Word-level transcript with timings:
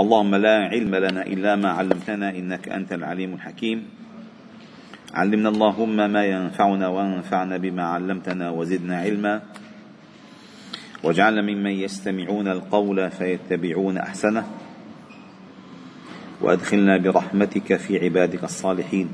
اللهم 0.00 0.34
لا 0.34 0.56
علم 0.74 0.94
لنا 0.94 1.22
إلا 1.22 1.56
ما 1.56 1.70
علمتنا 1.70 2.30
إنك 2.30 2.68
أنت 2.68 2.92
العليم 2.92 3.34
الحكيم. 3.34 3.86
علمنا 5.14 5.48
اللهم 5.48 5.96
ما 5.96 6.24
ينفعنا 6.24 6.88
وانفعنا 6.88 7.56
بما 7.56 7.82
علمتنا 7.82 8.50
وزدنا 8.50 8.96
علما. 9.00 9.42
واجعلنا 11.02 11.42
ممن 11.42 11.70
يستمعون 11.70 12.48
القول 12.48 13.10
فيتبعون 13.10 13.98
أحسنه. 13.98 14.44
وأدخلنا 16.40 16.98
برحمتك 16.98 17.76
في 17.76 18.04
عبادك 18.04 18.44
الصالحين. 18.44 19.08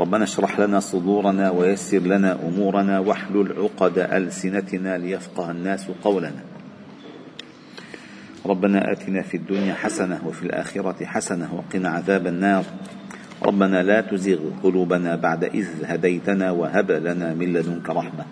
ربنا 0.00 0.24
اشرح 0.24 0.60
لنا 0.60 0.80
صدورنا 0.80 1.50
ويسر 1.50 1.98
لنا 1.98 2.38
أمورنا 2.48 2.98
واحلل 2.98 3.52
عقد 3.52 3.98
ألسنتنا 3.98 4.98
ليفقه 4.98 5.50
الناس 5.50 5.88
قولنا. 6.04 6.51
ربنا 8.46 8.92
آتنا 8.92 9.22
في 9.22 9.36
الدنيا 9.36 9.74
حسنة 9.74 10.20
وفي 10.26 10.42
الآخرة 10.42 11.04
حسنة 11.04 11.54
وقنا 11.54 11.88
عذاب 11.88 12.26
النار. 12.26 12.64
ربنا 13.42 13.82
لا 13.82 14.00
تزغ 14.00 14.38
قلوبنا 14.62 15.16
بعد 15.16 15.44
إذ 15.44 15.68
هديتنا 15.84 16.50
وهب 16.50 16.90
لنا 16.90 17.34
من 17.34 17.52
لدنك 17.52 17.90
رحمة. 17.90 18.24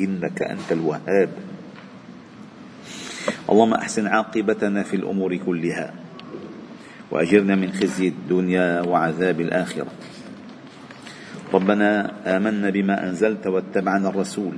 إنك 0.00 0.42
أنت 0.42 0.72
الوهاب. 0.72 1.30
اللهم 3.50 3.74
أحسن 3.74 4.06
عاقبتنا 4.06 4.82
في 4.82 4.96
الأمور 4.96 5.36
كلها 5.36 5.94
وأجرنا 7.10 7.54
من 7.54 7.72
خزي 7.72 8.08
الدنيا 8.08 8.80
وعذاب 8.80 9.40
الآخرة. 9.40 9.92
ربنا 11.54 12.12
آمنا 12.36 12.70
بما 12.70 13.08
أنزلت 13.08 13.46
واتبعنا 13.46 14.08
الرسول 14.08 14.54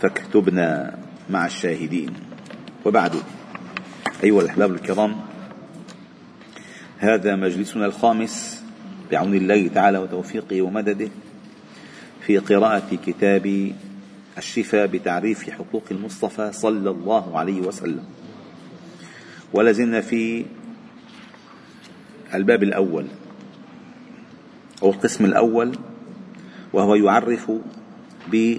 فاكتبنا 0.00 0.98
مع 1.30 1.46
الشاهدين. 1.46 2.27
وبعد. 2.88 3.12
أيها 4.24 4.40
الأحباب 4.40 4.72
الكرام 4.72 5.16
هذا 6.98 7.36
مجلسنا 7.36 7.86
الخامس 7.86 8.64
بعون 9.10 9.34
الله 9.34 9.68
تعالى 9.68 9.98
وتوفيقه 9.98 10.62
ومدده 10.62 11.08
في 12.26 12.38
قراءة 12.38 12.96
كتاب 13.06 13.72
الشفاء 14.38 14.86
بتعريف 14.86 15.50
حقوق 15.50 15.84
المصطفى 15.90 16.52
صلى 16.52 16.90
الله 16.90 17.38
عليه 17.38 17.60
وسلم. 17.60 18.04
ولازلنا 19.52 20.00
في 20.00 20.44
الباب 22.34 22.62
الأول 22.62 23.06
أو 24.82 24.90
القسم 24.90 25.24
الأول 25.24 25.78
وهو 26.72 26.94
يعرف 26.94 27.50
ب 28.32 28.58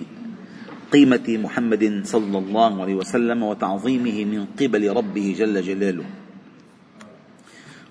قيمة 0.91 1.27
محمد 1.27 2.01
صلى 2.05 2.37
الله 2.37 2.81
عليه 2.81 2.95
وسلم 2.95 3.43
وتعظيمه 3.43 4.25
من 4.25 4.45
قبل 4.59 4.89
ربه 4.89 5.35
جل 5.37 5.61
جلاله. 5.61 6.05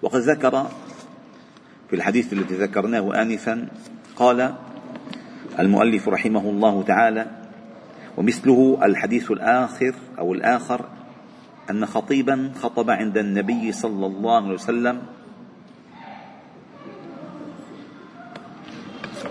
وقد 0.03 0.21
ذكر 0.21 0.67
في 1.91 1.97
الحديث 1.97 2.33
الذي 2.33 2.55
ذكرناه 2.55 3.23
آنفا 3.23 3.69
قال 4.17 4.55
المؤلف 5.59 6.09
رحمه 6.09 6.51
الله 6.51 6.83
تعالى 6.83 7.27
ومثله 8.17 8.79
الحديث 8.83 9.31
الآخر 9.31 9.95
أو 10.19 10.35
الآخر 10.35 10.85
أن 11.71 11.87
خطيبا 11.87 12.53
خطب 12.63 12.91
عند 12.91 13.19
النبي 13.19 13.73
صلى 13.73 14.07
الله 14.07 14.37
عليه 14.37 14.55
وسلم 14.55 15.03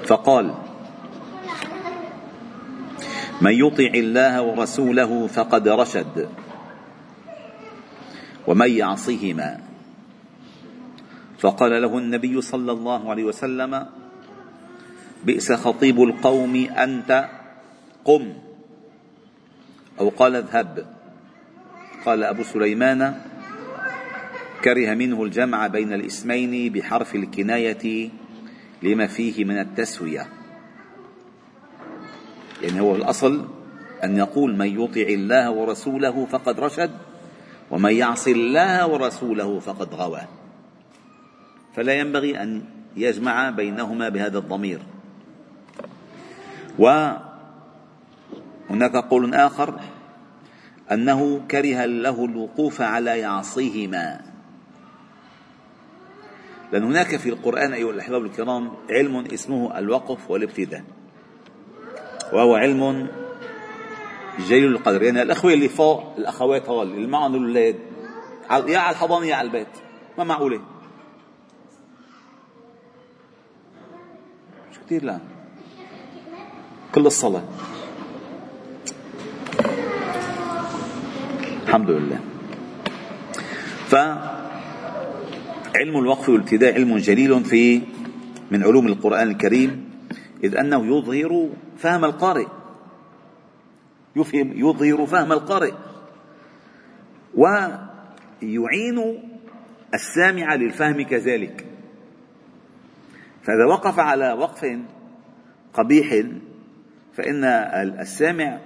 فقال 0.05 0.53
من 3.41 3.51
يطع 3.53 3.91
الله 3.93 4.41
ورسوله 4.41 5.27
فقد 5.27 5.67
رشد 5.67 6.29
ومن 8.47 8.71
يعصهما. 8.71 9.59
فقال 11.39 11.81
له 11.81 11.97
النبي 11.97 12.41
صلى 12.41 12.71
الله 12.71 13.09
عليه 13.09 13.23
وسلم 13.23 13.85
بئس 15.25 15.51
خطيب 15.51 16.01
القوم 16.03 16.55
أنت 16.55 17.29
قم. 18.05 18.33
أو 19.99 20.09
قال 20.09 20.35
اذهب. 20.35 20.85
قال 22.05 22.23
أبو 22.23 22.43
سليمان 22.43 23.21
كره 24.63 24.93
منه 24.93 25.23
الجمع 25.23 25.67
بين 25.67 25.93
الاسمين 25.93 26.73
بحرف 26.73 27.15
الكناية 27.15 28.09
لما 28.83 29.07
فيه 29.07 29.45
من 29.45 29.59
التسوية. 29.59 30.36
يعني 32.61 32.79
هو 32.79 32.95
الأصل 32.95 33.47
أن 34.03 34.17
يقول 34.17 34.55
من 34.55 34.81
يطع 34.81 35.01
الله 35.01 35.51
ورسوله 35.51 36.25
فقد 36.25 36.59
رشد 36.59 36.91
ومن 37.71 37.93
يعص 37.93 38.27
الله 38.27 38.87
ورسوله 38.87 39.59
فقد 39.59 39.93
غوى 39.93 40.21
فلا 41.75 41.93
ينبغي 41.93 42.43
أن 42.43 42.63
يجمع 42.95 43.49
بينهما 43.49 44.09
بهذا 44.09 44.37
الضمير. 44.37 44.79
وهناك 46.79 47.25
قول 49.09 49.33
آخر 49.33 49.79
أنه 50.91 51.41
كره 51.51 51.85
له 51.85 52.25
الوقوف 52.25 52.81
على 52.81 53.19
يعصيهما. 53.19 54.21
لأن 56.71 56.83
هناك 56.83 57.15
في 57.15 57.29
القرآن 57.29 57.73
أيها 57.73 57.91
الأحباب 57.91 58.25
الكرام 58.25 58.71
علم 58.89 59.25
اسمه 59.33 59.79
الوقف 59.79 60.31
والابتداء. 60.31 60.83
وهو 62.33 62.55
علم 62.55 63.07
جليل 64.39 64.65
القدر. 64.65 65.03
يعني 65.03 65.21
الأخوة 65.21 65.53
اللي 65.53 65.69
فوق 65.69 66.13
الأخوات 66.17 66.69
هول 66.69 66.87
اللي 66.91 67.07
معهم 67.07 67.35
الأولاد 67.35 67.75
يا 68.51 68.77
على 68.77 68.91
الحضانة 68.91 69.25
يا 69.25 69.35
على 69.35 69.45
البيت. 69.47 69.67
ما 70.17 70.23
معقولة؟ 70.23 70.61
مش 74.71 74.77
كثير 74.85 75.03
لا 75.03 75.19
كل 76.95 77.05
الصلاة. 77.05 77.43
الحمد 81.67 81.89
لله. 81.89 82.19
فعلم 83.87 84.37
الوقف 85.75 86.29
والابتداء 86.29 86.73
علم 86.73 86.97
جليل 86.97 87.43
في 87.43 87.81
من 88.51 88.63
علوم 88.63 88.87
القرآن 88.87 89.31
الكريم. 89.31 89.96
إذ 90.43 90.57
أنه 90.57 90.97
يظهر 90.97 91.49
فهم 91.77 92.05
القارئ. 92.05 92.47
يفهم 94.15 94.51
يظهر 94.55 95.05
فهم 95.05 95.31
القارئ. 95.31 95.73
ويعين 97.35 99.23
السامع 99.93 100.55
للفهم 100.55 101.01
كذلك. 101.01 101.65
فإذا 103.43 103.65
وقف 103.69 103.99
على 103.99 104.31
وقف 104.33 104.65
قبيح 105.73 106.23
فإن 107.13 107.43
السامع 107.99 108.59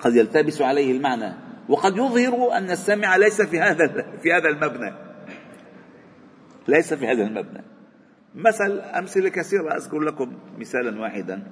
قد 0.00 0.16
يلتبس 0.16 0.62
عليه 0.62 0.92
المعنى. 0.92 1.34
وقد 1.68 1.96
يظهر 1.96 2.56
أن 2.56 2.70
السامع 2.70 3.16
ليس 3.16 3.42
في 3.42 3.60
هذا 3.60 3.86
في 4.22 4.32
هذا 4.32 4.48
المبنى. 4.48 4.92
ليس 6.68 6.94
في 6.94 7.06
هذا 7.06 7.22
المبنى. 7.22 7.62
مثل 8.34 8.80
أمثلة 8.80 9.28
كثيرة 9.28 9.76
أذكر 9.76 9.98
لكم 9.98 10.32
مثالا 10.58 11.00
واحدا 11.00 11.42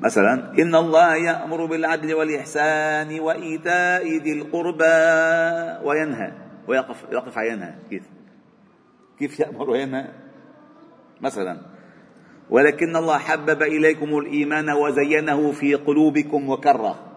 مثلا 0.00 0.52
إن 0.58 0.74
الله 0.74 1.16
يأمر 1.16 1.66
بالعدل 1.66 2.14
والإحسان 2.14 3.20
وإيتاء 3.20 4.18
ذي 4.18 4.32
القربى 4.32 4.94
وينهى 5.88 6.32
ويقف 6.68 7.04
يقف 7.12 7.38
على 7.38 7.48
ينهى 7.48 7.74
كيف؟ 7.90 8.02
كيف 9.18 9.40
يأمر 9.40 9.70
وينهى؟ 9.70 10.08
مثلا 11.20 11.58
ولكن 12.50 12.96
الله 12.96 13.18
حبب 13.18 13.62
إليكم 13.62 14.18
الإيمان 14.18 14.70
وزينه 14.70 15.52
في 15.52 15.74
قلوبكم 15.74 16.48
وكره 16.48 17.12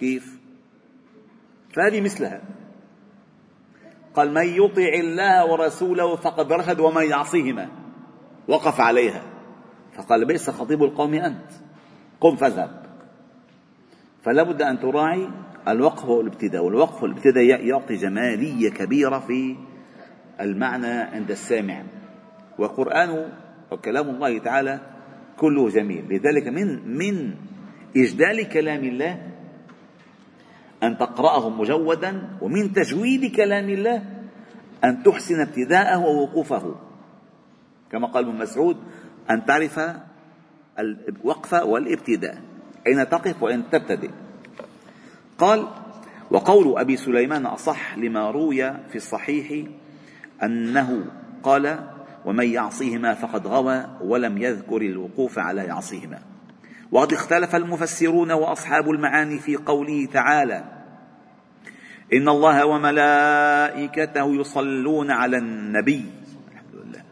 كيف؟ 0.00 0.38
فهذه 1.74 2.00
مثلها 2.00 2.40
قال 4.14 4.34
من 4.34 4.46
يطع 4.46 4.88
الله 4.94 5.52
ورسوله 5.52 6.16
فقد 6.16 6.52
رشد 6.52 6.80
ومن 6.80 7.04
يعصيهما. 7.04 7.68
وقف 8.48 8.80
عليها. 8.80 9.22
فقال 9.92 10.24
بئس 10.24 10.50
خطيب 10.50 10.82
القوم 10.82 11.14
أنت. 11.14 11.50
قم 12.20 12.36
فاذهب. 12.36 12.84
فلا 14.22 14.42
بد 14.42 14.62
أن 14.62 14.80
تراعي 14.80 15.28
الوقف 15.68 16.04
والابتداء 16.04 16.64
والوقف 16.64 17.02
والابتداء 17.02 17.66
يعطي 17.66 17.94
جمالية 17.94 18.70
كبيرة 18.70 19.18
في 19.18 19.56
المعنى 20.40 20.86
عند 20.86 21.30
السامع. 21.30 21.82
وقرآن 22.58 23.32
وكلام 23.72 24.10
الله 24.10 24.38
تعالى 24.38 24.80
كله 25.36 25.68
جميل. 25.68 26.04
لذلك 26.10 26.48
من 26.48 26.88
من 26.98 27.34
إجلال 27.96 28.48
كلام 28.48 28.84
الله 28.84 29.33
أن 30.84 30.98
تقرأه 30.98 31.48
مجودا 31.48 32.22
ومن 32.40 32.72
تجويد 32.72 33.36
كلام 33.36 33.68
الله 33.70 34.04
أن 34.84 35.02
تحسن 35.02 35.40
ابتداءه 35.40 35.98
ووقوفه. 35.98 36.74
كما 37.92 38.06
قال 38.06 38.28
ابن 38.28 38.38
مسعود 38.38 38.76
أن 39.30 39.44
تعرف 39.44 39.80
الوقف 40.78 41.52
والابتداء. 41.52 42.42
أين 42.86 43.08
تقف 43.08 43.42
وأين 43.42 43.70
تبتدئ؟ 43.70 44.10
قال 45.38 45.68
وقول 46.30 46.78
أبي 46.78 46.96
سليمان 46.96 47.46
أصح 47.46 47.98
لما 47.98 48.30
روي 48.30 48.72
في 48.72 48.96
الصحيح 48.96 49.66
أنه 50.42 51.04
قال 51.42 51.78
ومن 52.24 52.48
يعصيهما 52.48 53.14
فقد 53.14 53.46
غوى 53.46 53.86
ولم 54.00 54.38
يذكر 54.38 54.76
الوقوف 54.76 55.38
على 55.38 55.64
يعصيهما. 55.64 56.18
وقد 56.92 57.12
اختلف 57.12 57.56
المفسرون 57.56 58.32
وأصحاب 58.32 58.90
المعاني 58.90 59.38
في 59.38 59.56
قوله 59.56 60.06
تعالى 60.12 60.73
إن 62.14 62.28
الله 62.28 62.66
وملائكته 62.66 64.34
يصلون 64.34 65.10
على 65.10 65.36
النبي. 65.36 66.04
الحمد 66.52 66.74
لله. 66.74 67.02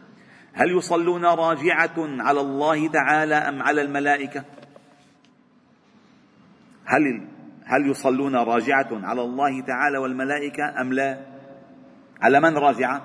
هل 0.53 0.77
يصلون 0.77 1.25
راجعة 1.25 1.95
على 1.97 2.41
الله 2.41 2.87
تعالى 2.87 3.35
أم 3.35 3.63
على 3.63 3.81
الملائكة؟ 3.81 4.43
هل 6.85 7.27
هل 7.65 7.89
يصلون 7.89 8.35
راجعة 8.35 8.89
على 8.91 9.21
الله 9.21 9.61
تعالى 9.61 9.97
والملائكة 9.97 10.81
أم 10.81 10.93
لا؟ 10.93 11.19
على 12.21 12.39
من 12.39 12.57
راجعة؟ 12.57 13.01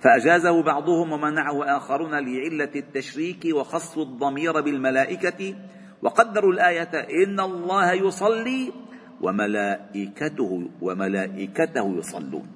فأجازه 0.00 0.62
بعضهم 0.62 1.12
ومنعه 1.12 1.76
آخرون 1.76 2.10
لعلة 2.10 2.70
التشريك 2.76 3.44
وخص 3.54 3.98
الضمير 3.98 4.60
بالملائكة 4.60 5.54
وقدروا 6.02 6.52
الآية 6.52 6.90
إن 7.24 7.40
الله 7.40 7.92
يصلي 7.92 8.72
وملائكته 9.20 10.68
وملائكته 10.82 11.96
يصلون. 11.98 12.46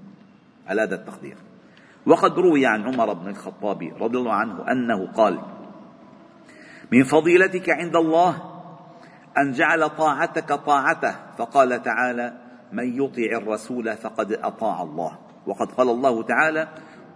على 0.67 0.83
هذا 0.83 0.95
التقدير. 0.95 1.37
وقد 2.07 2.39
روي 2.39 2.67
عن 2.67 2.83
عمر 2.83 3.13
بن 3.13 3.29
الخطاب 3.29 3.93
رضي 4.01 4.19
الله 4.19 4.33
عنه 4.33 4.73
أنه 4.73 5.07
قال 5.07 5.39
من 6.93 7.05
فضيلتك 7.05 7.71
عند 7.71 7.97
الله 7.97 8.43
أن 9.39 9.53
جعل 9.53 9.89
طاعتك 9.91 10.53
طاعته. 10.53 11.15
فقال 11.39 11.83
تعالى 11.83 12.33
من 12.73 13.03
يطع 13.03 13.37
الرسول 13.37 13.97
فقد 13.97 14.33
أطاع 14.33 14.83
الله. 14.83 15.19
وقد 15.47 15.73
قال 15.73 15.89
الله 15.89 16.23
تعالى 16.23 16.69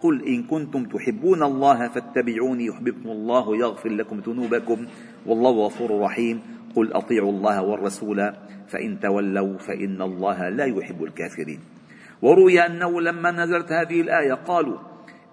قل 0.03 0.27
إن 0.27 0.43
كنتم 0.43 0.85
تحبون 0.85 1.43
الله 1.43 1.89
فاتبعوني 1.89 2.67
يحببكم 2.67 3.09
الله 3.09 3.57
يغفر 3.57 3.89
لكم 3.89 4.19
ذنوبكم 4.19 4.87
والله 5.27 5.51
غفور 5.51 6.01
رحيم. 6.01 6.56
قل 6.77 6.93
أطيعوا 6.93 7.33
الله 7.33 7.63
والرسول 7.63 8.33
فإن 8.69 9.01
تولوا 9.01 9.59
فإن 9.59 10.03
الله 10.03 10.49
لا 10.49 10.65
يحب 10.65 11.05
الكافرين. 11.05 11.61
وروي 12.23 12.61
أنه 12.67 13.01
لما 13.01 13.31
نزلت 13.31 13.73
هذه 13.73 14.01
الآية 14.01 14.35
قالوا 14.35 14.79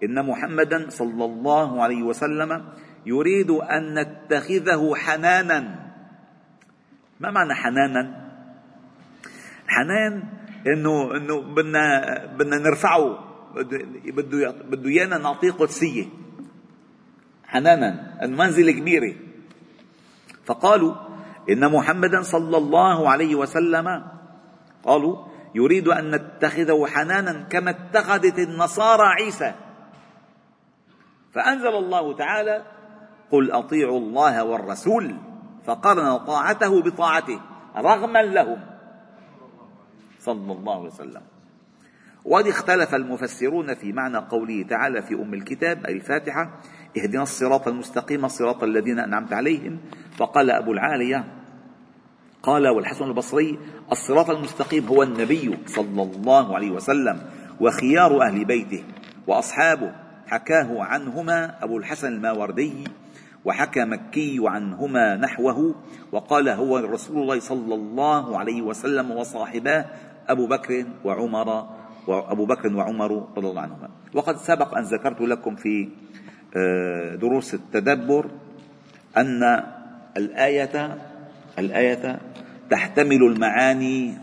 إن 0.04 0.26
محمدا 0.26 0.90
صلى 0.90 1.26
الله 1.26 1.84
عليه 1.84 2.04
وسلم 2.04 2.66
يريد 3.06 3.50
أن 3.52 4.00
نتخذه 4.00 4.96
حنانا 4.96 5.60
ما 7.20 7.32
معنى 7.32 7.54
حنانا 7.54 8.32
حنان 9.68 10.24
إنه 10.68 11.18
إنه 11.18 11.42
بدنا 11.42 11.86
بدنا 12.38 12.58
نرفعه 12.58 13.20
بده 14.06 14.52
بده 14.52 14.90
إيانا 14.90 15.18
نعطيه 15.18 15.52
قدسية. 15.52 16.06
حنانا 17.46 18.20
المنزلة 18.24 18.72
كبيرة. 18.72 19.16
فقالوا 20.46 21.13
إن 21.50 21.72
محمدا 21.72 22.22
صلى 22.22 22.58
الله 22.58 23.10
عليه 23.10 23.36
وسلم 23.36 24.04
قالوا 24.84 25.26
يريد 25.56 25.88
أن 25.88 26.12
نتخذه 26.16 26.86
حنانا 26.88 27.34
كما 27.50 27.70
اتخذت 27.72 28.40
النصارى 28.40 29.08
عيسى. 29.08 29.54
فأنزل 31.34 31.76
الله 31.76 32.16
تعالى 32.16 32.64
قل 33.32 33.52
أطيعوا 33.52 34.00
الله 34.00 34.44
والرسول 34.44 35.16
فقرن 35.66 36.18
طاعته 36.18 36.82
بطاعته 36.82 37.40
رغما 37.78 38.22
لهم. 38.22 38.60
صلى 40.20 40.52
الله 40.54 40.80
عليه 40.80 40.90
وسلم. 40.90 41.22
وقد 42.26 42.48
اختلف 42.48 42.96
المفسرون 42.96 43.76
في 43.76 43.94
معنى 43.94 44.18
قوله 44.18 44.64
تعالى 44.64 45.02
في 45.02 45.14
أم 45.14 45.34
الكتاب 45.34 45.86
أي 45.86 45.94
الفاتحة 45.94 46.50
اهدنا 46.98 47.24
الصراط 47.24 47.68
المستقيم 47.68 48.28
صراط 48.28 48.64
الذين 48.64 49.00
أنعمت 49.00 49.34
عليهم 49.34 49.80
فقال 50.18 50.52
أبو 50.52 50.72
العالية 50.72 51.26
قال 52.44 52.68
والحسن 52.68 53.06
البصري 53.06 53.60
الصراط 53.92 54.30
المستقيم 54.30 54.86
هو 54.86 55.04
النبي 55.04 55.58
صلى 55.66 56.04
الله 56.04 56.56
عليه 56.56 56.72
وسلم 56.72 57.22
وخيار 57.60 58.22
أهل 58.22 58.46
بيته 58.46 58.84
وأصحابه 59.28 59.92
حكاه 60.28 60.84
عنهما 60.84 61.64
أبو 61.64 61.78
الحسن 61.78 62.08
الماوردي 62.08 62.74
وحكى 63.46 63.86
مكي 63.86 64.40
عنهما 64.44 65.16
نحوه 65.16 65.76
وقال 66.12 66.50
هو 66.50 66.78
رسول 66.78 67.22
الله 67.22 67.40
صلى 67.40 67.76
الله 67.76 68.38
عليه 68.38 68.62
وسلم 68.62 69.12
وصاحباه 69.12 69.86
أبو 70.28 70.48
بكر 70.48 70.86
وعمر 71.06 71.68
وأبو 72.08 72.46
بكر 72.46 72.76
وعمر 72.76 73.28
رضي 73.38 73.48
الله 73.48 73.62
عنهما. 73.62 73.90
وقد 74.14 74.38
سبق 74.38 74.78
أن 74.78 74.84
ذكرت 74.84 75.22
لكم 75.22 75.56
في 75.56 75.90
آه، 76.58 77.16
دروس 77.16 77.54
التدبر 77.54 78.32
أن 79.18 79.64
الآية 80.18 80.98
الآية 81.60 82.20
تحتمل 82.70 83.24
المعاني 83.24 84.18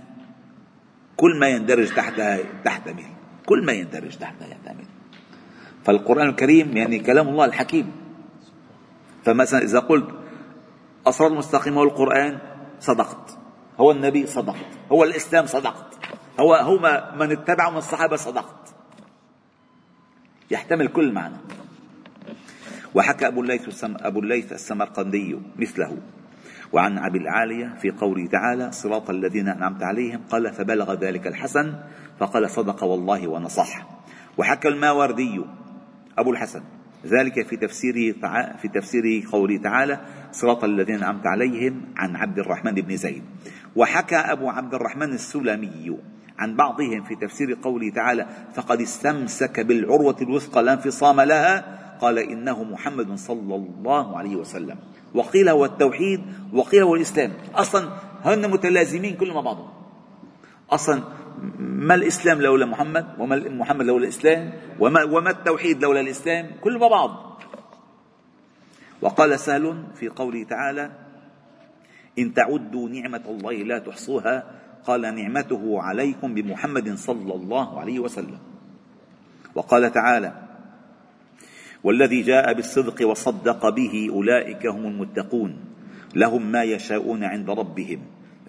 كل 1.16 1.38
ما 1.40 1.48
يندرج 1.48 1.94
تحتها 1.94 2.38
تحتمل 2.64 3.04
كل 3.46 3.66
ما 3.66 3.72
يندرج 3.72 4.16
تحتها 4.16 4.48
يحتمل. 4.48 4.84
فالقرآن 5.84 6.28
الكريم 6.28 6.76
يعني 6.76 6.98
كلام 6.98 7.28
الله 7.28 7.44
الحكيم. 7.44 7.92
فمثلا 9.24 9.62
إذا 9.62 9.78
قلت 9.78 10.08
أصراط 11.06 11.30
المستقيم 11.30 11.74
هو 11.74 11.82
القرآن 11.82 12.38
صدقت. 12.80 13.38
هو 13.80 13.90
النبي 13.90 14.26
صدقت. 14.26 14.66
هو 14.92 15.04
الإسلام 15.04 15.46
صدقت. 15.46 15.98
هو 16.40 16.54
هو 16.54 16.78
من 17.16 17.32
اتبع 17.32 17.70
من 17.70 17.76
الصحابة 17.76 18.16
صدقت. 18.16 18.74
يحتمل 20.50 20.88
كل 20.88 21.12
معنى. 21.12 21.36
وحكى 22.94 23.26
أبو 23.26 23.40
الليث 23.40 23.84
أبو 23.84 24.20
الليث 24.20 24.52
السمرقندي 24.52 25.38
مثله. 25.56 25.98
وعن 26.72 26.98
أبي 26.98 27.18
العالية 27.18 27.74
في 27.82 27.90
قوله 27.90 28.26
تعالى 28.26 28.72
صراط 28.72 29.10
الذين 29.10 29.48
أنعمت 29.48 29.82
عليهم. 29.82 30.20
قال 30.30 30.52
فبلغ 30.52 30.94
ذلك 30.94 31.26
الحسن 31.26 31.74
فقال 32.18 32.50
صدق 32.50 32.84
والله 32.84 33.28
ونصح. 33.28 33.86
وحكى 34.38 34.68
الماوردي 34.68 35.40
أبو 36.18 36.30
الحسن 36.30 36.62
ذلك 37.06 37.46
في 37.46 37.56
تفسيره 37.56 38.14
في 38.62 38.68
تفسيره 38.68 39.30
قوله 39.32 39.56
تعالى 39.56 40.00
صراط 40.32 40.64
الذين 40.64 40.96
أنعمت 40.96 41.26
عليهم 41.26 41.82
عن 41.96 42.16
عبد 42.16 42.38
الرحمن 42.38 42.72
بن 42.74 42.96
زيد. 42.96 43.22
وحكى 43.76 44.16
أبو 44.16 44.48
عبد 44.48 44.74
الرحمن 44.74 45.12
السلمي 45.12 45.98
عن 46.38 46.56
بعضهم 46.56 47.02
في 47.04 47.14
تفسير 47.14 47.58
قوله 47.62 47.90
تعالى 47.90 48.26
فقد 48.54 48.80
استمسك 48.80 49.60
بالعروة 49.60 50.16
الوثقى 50.22 50.62
لا 50.62 50.72
انفصام 50.72 51.20
لها 51.20 51.80
قال 52.00 52.18
إنه 52.18 52.64
محمد 52.64 53.14
صلى 53.18 53.54
الله 53.54 54.18
عليه 54.18 54.36
وسلم. 54.36 54.78
وقيل 55.14 55.48
هو 55.48 55.64
التوحيد 55.64 56.20
وقيل 56.52 56.82
هو 56.82 56.94
الإسلام. 56.94 57.32
أصلا 57.54 57.88
هن 58.24 58.50
متلازمين 58.50 59.16
كل 59.16 59.32
مع 59.32 59.40
بعضهم. 59.40 59.70
أصلا 60.70 61.02
ما 61.58 61.94
الإسلام 61.94 62.42
لولا 62.42 62.66
محمد؟ 62.66 63.06
وما 63.18 63.36
محمد 63.36 63.86
لولا 63.86 64.04
الإسلام؟ 64.04 64.52
وما, 64.80 65.04
وما 65.04 65.30
التوحيد 65.30 65.82
لولا 65.82 66.00
الإسلام؟ 66.00 66.50
كل 66.60 66.78
مع 66.78 66.88
بعض. 66.88 67.40
وقال 69.00 69.40
سهل 69.40 69.84
في 69.94 70.08
قوله 70.08 70.44
تعالى 70.44 70.90
إن 72.18 72.34
تعدوا 72.34 72.88
نعمة 72.88 73.22
الله 73.28 73.52
لا 73.52 73.78
تحصوها 73.78 74.50
قال 74.84 75.00
نعمته 75.14 75.82
عليكم 75.82 76.34
بمحمد 76.34 76.94
صلى 76.94 77.34
الله 77.34 77.80
عليه 77.80 77.98
وسلم. 77.98 78.38
وقال 79.54 79.92
تعالى 79.92 80.49
والذي 81.84 82.22
جاء 82.22 82.52
بالصدق 82.52 83.08
وصدق 83.08 83.68
به 83.68 84.08
أولئك 84.10 84.66
هم 84.66 84.86
المتقون. 84.86 85.56
لهم 86.14 86.52
ما 86.52 86.62
يشاءون 86.62 87.24
عند 87.24 87.50
ربهم. 87.50 88.00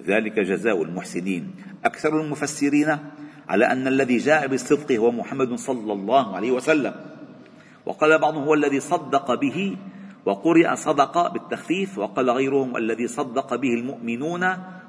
ذلك 0.05 0.39
جزاء 0.39 0.83
المحسنين. 0.83 1.51
أكثر 1.85 2.21
المفسرين 2.21 2.97
على 3.49 3.65
أن 3.65 3.87
الذي 3.87 4.17
جاء 4.17 4.47
بالصدق 4.47 4.91
هو 4.91 5.11
محمد 5.11 5.55
صلى 5.55 5.93
الله 5.93 6.35
عليه 6.35 6.51
وسلم. 6.51 6.93
وقال 7.85 8.19
بعضهم 8.19 8.43
هو 8.43 8.53
الذي 8.53 8.79
صدق 8.79 9.33
به 9.33 9.77
وقرئ 10.25 10.75
صدق 10.75 11.33
بالتخفيف. 11.33 11.97
وقال 11.97 12.29
غيرهم 12.29 12.77
الذي 12.77 13.07
صدق 13.07 13.55
به 13.55 13.73
المؤمنون 13.73 14.43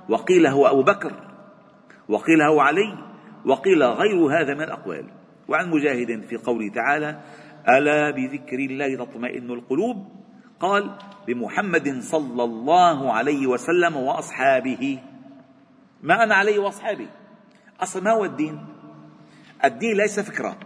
وقيل 0.08 0.46
هو 0.46 0.66
أبو 0.66 0.82
بكر 0.82 1.12
وقيل 2.08 2.42
هو 2.42 2.60
علي 2.60 2.98
وقيل 3.46 3.82
غير 3.82 4.18
هذا 4.26 4.54
من 4.54 4.62
الأقوال. 4.62 5.04
وعن 5.48 5.70
مجاهد 5.70 6.22
في 6.28 6.36
قوله 6.36 6.68
تعالى 6.68 7.20
ألا 7.68 8.10
بذكر 8.10 8.58
الله 8.58 8.96
تطمئن 9.04 9.50
القلوب؟ 9.50 10.08
قال 10.60 10.98
بمحمد 11.26 12.00
صلى 12.00 12.44
الله 12.44 13.12
عليه 13.12 13.46
وسلم 13.46 13.96
وأصحابه. 13.96 14.98
ما 16.02 16.24
أنا 16.24 16.34
عليه 16.34 16.58
وأصحابي؟ 16.58 17.08
أصلا 17.80 18.02
ما 18.02 18.10
هو 18.10 18.24
الدين؟ 18.24 18.66
الدين 19.64 19.96
ليس 19.96 20.20
فكرة. 20.20 20.56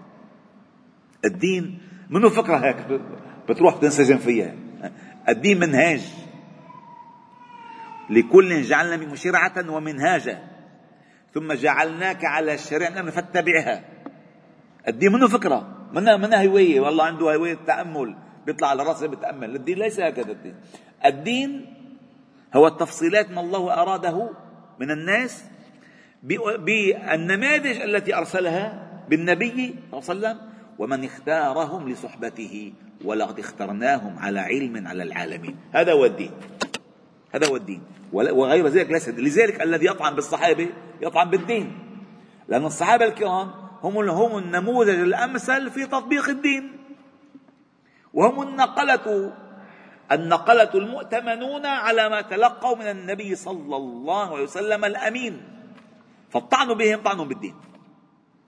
الدين 1.24 1.78
منه 2.10 2.28
فكرة 2.28 2.56
هيك؟ 2.56 3.00
بتروح 3.48 3.76
تنسجم 3.76 4.18
فيها. 4.18 4.54
الدين 5.28 5.60
منهاج. 5.60 6.02
لكل 8.10 8.62
جعلنا 8.62 8.96
من 8.96 9.16
شرعة 9.16 9.70
ومنهاجا. 9.70 10.38
ثم 11.34 11.52
جعلناك 11.52 12.24
على 12.24 12.54
الشريعة 12.54 13.10
فاتبعها 13.10 13.84
الدين 14.88 15.12
منه 15.12 15.28
فكرة؟ 15.28 15.75
منها 15.92 16.16
منها 16.16 16.46
هواية 16.46 16.80
والله 16.80 17.04
عنده 17.04 17.34
هواية 17.34 17.58
تأمل 17.66 18.16
بيطلع 18.46 18.68
على 18.68 18.82
راسه 18.82 19.06
بيتأمل 19.06 19.56
الدين 19.56 19.78
ليس 19.78 20.00
هكذا 20.00 20.32
الدين. 20.32 20.54
الدين 21.04 21.74
هو 22.54 22.66
التفصيلات 22.66 23.30
ما 23.30 23.40
الله 23.40 23.82
أراده 23.82 24.30
من 24.80 24.90
الناس 24.90 25.44
بالنماذج 26.22 27.80
التي 27.80 28.14
أرسلها 28.14 28.82
بالنبي 29.08 29.74
صلى 29.90 30.12
الله 30.14 30.28
عليه 30.28 30.38
وسلم 30.38 30.38
ومن 30.78 31.04
اختارهم 31.04 31.88
لصحبته 31.88 32.72
ولقد 33.04 33.38
اخترناهم 33.38 34.18
على 34.18 34.40
علم 34.40 34.86
على 34.86 35.02
العالمين. 35.02 35.56
هذا 35.72 35.92
هو 35.92 36.04
الدين. 36.04 36.30
هذا 37.34 37.48
هو 37.48 37.56
الدين. 37.56 37.82
وغير 38.12 38.66
ذلك 38.66 38.90
ليس 38.90 39.08
لذلك 39.08 39.62
الذي 39.62 39.86
يطعن 39.86 40.14
بالصحابة 40.14 40.68
يطعن 41.00 41.30
بالدين. 41.30 41.78
لأن 42.48 42.64
الصحابة 42.64 43.04
الكرام 43.04 43.65
هم 43.86 44.08
هم 44.10 44.38
النموذج 44.38 44.98
الأمثل 44.98 45.70
في 45.70 45.86
تطبيق 45.86 46.28
الدين. 46.28 46.72
وهم 48.14 48.42
النقلة 48.42 49.32
النقلة 50.12 50.70
المؤتمنون 50.74 51.66
على 51.66 52.08
ما 52.08 52.20
تلقوا 52.20 52.76
من 52.76 52.86
النبي 52.86 53.34
صلى 53.34 53.76
الله 53.76 54.34
عليه 54.34 54.42
وسلم 54.42 54.84
الأمين. 54.84 55.42
فالطعن 56.30 56.74
بهم 56.74 57.02
طعن 57.02 57.28
بالدين. 57.28 57.54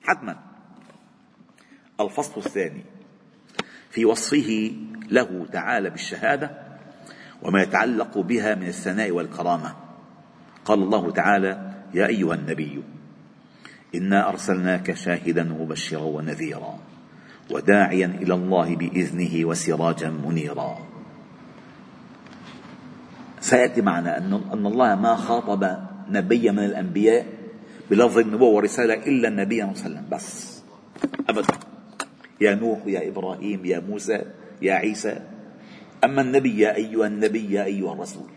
حتما. 0.02 0.36
الفصل 2.00 2.40
الثاني. 2.40 2.84
في 3.90 4.04
وصفه 4.04 4.72
له 5.10 5.46
تعالى 5.52 5.90
بالشهادة 5.90 6.50
وما 7.42 7.62
يتعلق 7.62 8.18
بها 8.18 8.54
من 8.54 8.66
الثناء 8.66 9.10
والكرامة. 9.10 9.76
قال 10.64 10.82
الله 10.82 11.10
تعالى 11.10 11.74
يا 11.94 12.06
أيها 12.06 12.34
النبي 12.34 12.82
انا 13.94 14.28
ارسلناك 14.28 14.92
شاهدا 14.92 15.54
ومبشرا 15.54 16.02
ونذيرا 16.02 16.78
وداعيا 17.50 18.06
إلى 18.06 18.34
الله 18.34 18.76
باذنه 18.76 19.46
وسراجا 19.46 20.10
منيرا. 20.10 20.78
سيأتي 23.40 23.80
معنا 23.82 24.18
ان 24.52 24.66
الله 24.66 24.94
ما 24.94 25.16
خاطب 25.16 25.76
نبيا 26.08 26.52
من 26.52 26.64
الأنبياء 26.64 27.26
بلفظ 27.90 28.18
النبوة 28.18 28.48
والرساله 28.48 28.94
إلا 28.94 29.28
النبي 29.28 29.60
صلى 29.60 29.68
الله 29.68 29.80
عليه 29.84 29.88
وسلم. 29.88 30.04
بس. 30.12 30.60
ابدا. 31.28 31.54
يا 32.40 32.54
نوح 32.54 32.78
يا 32.86 33.08
إبراهيم 33.08 33.64
يا 33.64 33.80
موسى 33.80 34.22
يا 34.62 34.74
عيسى. 34.74 35.20
أما 36.04 36.22
النبي 36.22 36.58
يا 36.58 36.74
أيها 36.76 37.06
النبي 37.06 37.52
يا 37.52 37.64
أيها 37.64 37.92
الرسول. 37.92 38.28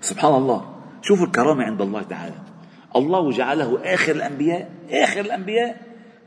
سبحان 0.00 0.34
الله. 0.34 0.74
شوفوا 1.02 1.26
الكرامة 1.26 1.64
عند 1.64 1.80
الله 1.80 2.02
تعالى. 2.02 2.47
الله 2.96 3.30
جعله 3.30 3.94
آخر 3.94 4.12
الأنبياء 4.12 4.70
آخر 4.90 5.20
الأنبياء 5.20 5.80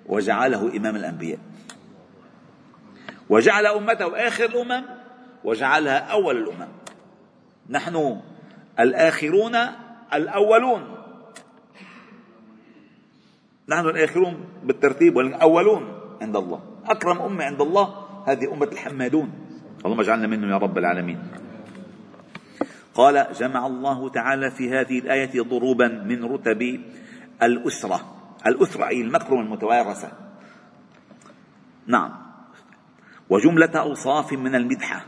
وجعله 0.06 0.78
إمام 0.78 0.96
الأنبياء. 0.96 1.40
وجعل 3.30 3.66
أمته 3.66 4.28
آخر 4.28 4.46
الأمم 4.46 4.86
وجعلها 5.44 5.98
أول 5.98 6.38
الأمم. 6.38 6.68
نحن 7.70 8.20
الآخرون 8.80 9.56
الأولون. 10.14 10.98
نحن 13.70 13.86
الآخرون 13.86 14.46
بالترتيب 14.64 15.16
والأولون 15.16 15.84
عند 16.22 16.36
الله. 16.36 16.62
أكرم 16.86 17.22
أمة 17.22 17.44
عند 17.44 17.62
الله 17.62 18.08
هذه 18.28 18.54
أمة 18.54 18.66
الحمادون. 18.66 19.30
اللهم 19.86 20.00
اجعلنا 20.00 20.28
منهم 20.28 20.50
يا 20.50 20.58
رب 20.58 20.78
العالمين. 20.78 21.20
قال 22.94 23.28
جمع 23.40 23.68
الله 23.68 24.10
تعالى 24.10 24.52
في 24.52 24.70
هذه 24.70 25.00
الآية 25.00 25.42
ضروبا 25.42 25.88
من 25.88 26.24
رتب 26.24 26.80
الأسرة. 27.44 28.16
الأسرة 28.48 28.88
أي 28.88 29.02
المكرم 29.02 29.40
المتوارثة 29.40 30.12
نعم. 31.88 32.12
وجملة 33.30 33.72
أوصاف 33.76 34.34
من 34.34 34.56
المدحة. 34.56 35.06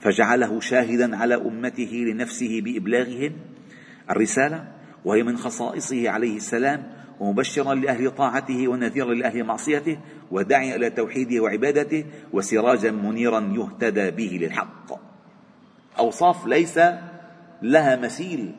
فجعله 0.00 0.60
شاهدا 0.60 1.16
على 1.16 1.34
أمته 1.34 2.04
لنفسه 2.08 2.60
بإبلاغهم. 2.60 3.32
الرسالة 4.10 4.68
وهي 5.04 5.22
من 5.22 5.36
خصائصه 5.36 6.10
عليه 6.10 6.36
السلام 6.36 6.92
ومبشرا 7.20 7.74
لأهل 7.74 8.10
طاعته 8.10 8.68
ونذيرا 8.68 9.14
لأهل 9.14 9.44
معصيته 9.44 9.98
وداعيا 10.30 10.76
إلى 10.76 10.90
توحيده 10.90 11.42
وعبادته 11.42 12.04
وسراجا 12.32 12.90
منيرا 12.90 13.40
يهتدى 13.40 14.10
به 14.10 14.38
للحق. 14.42 15.07
أوصاف 15.98 16.46
ليس 16.46 16.80
لها 17.62 17.96
مثيل 17.96 18.54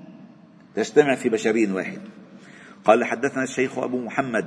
تجتمع 0.76 1.16
في 1.16 1.30
بشري 1.30 1.72
واحد. 1.72 2.02
قال 2.86 3.06
حدثنا 3.06 3.44
الشيخ 3.44 3.78
أبو 3.78 3.98
محمد 3.98 4.46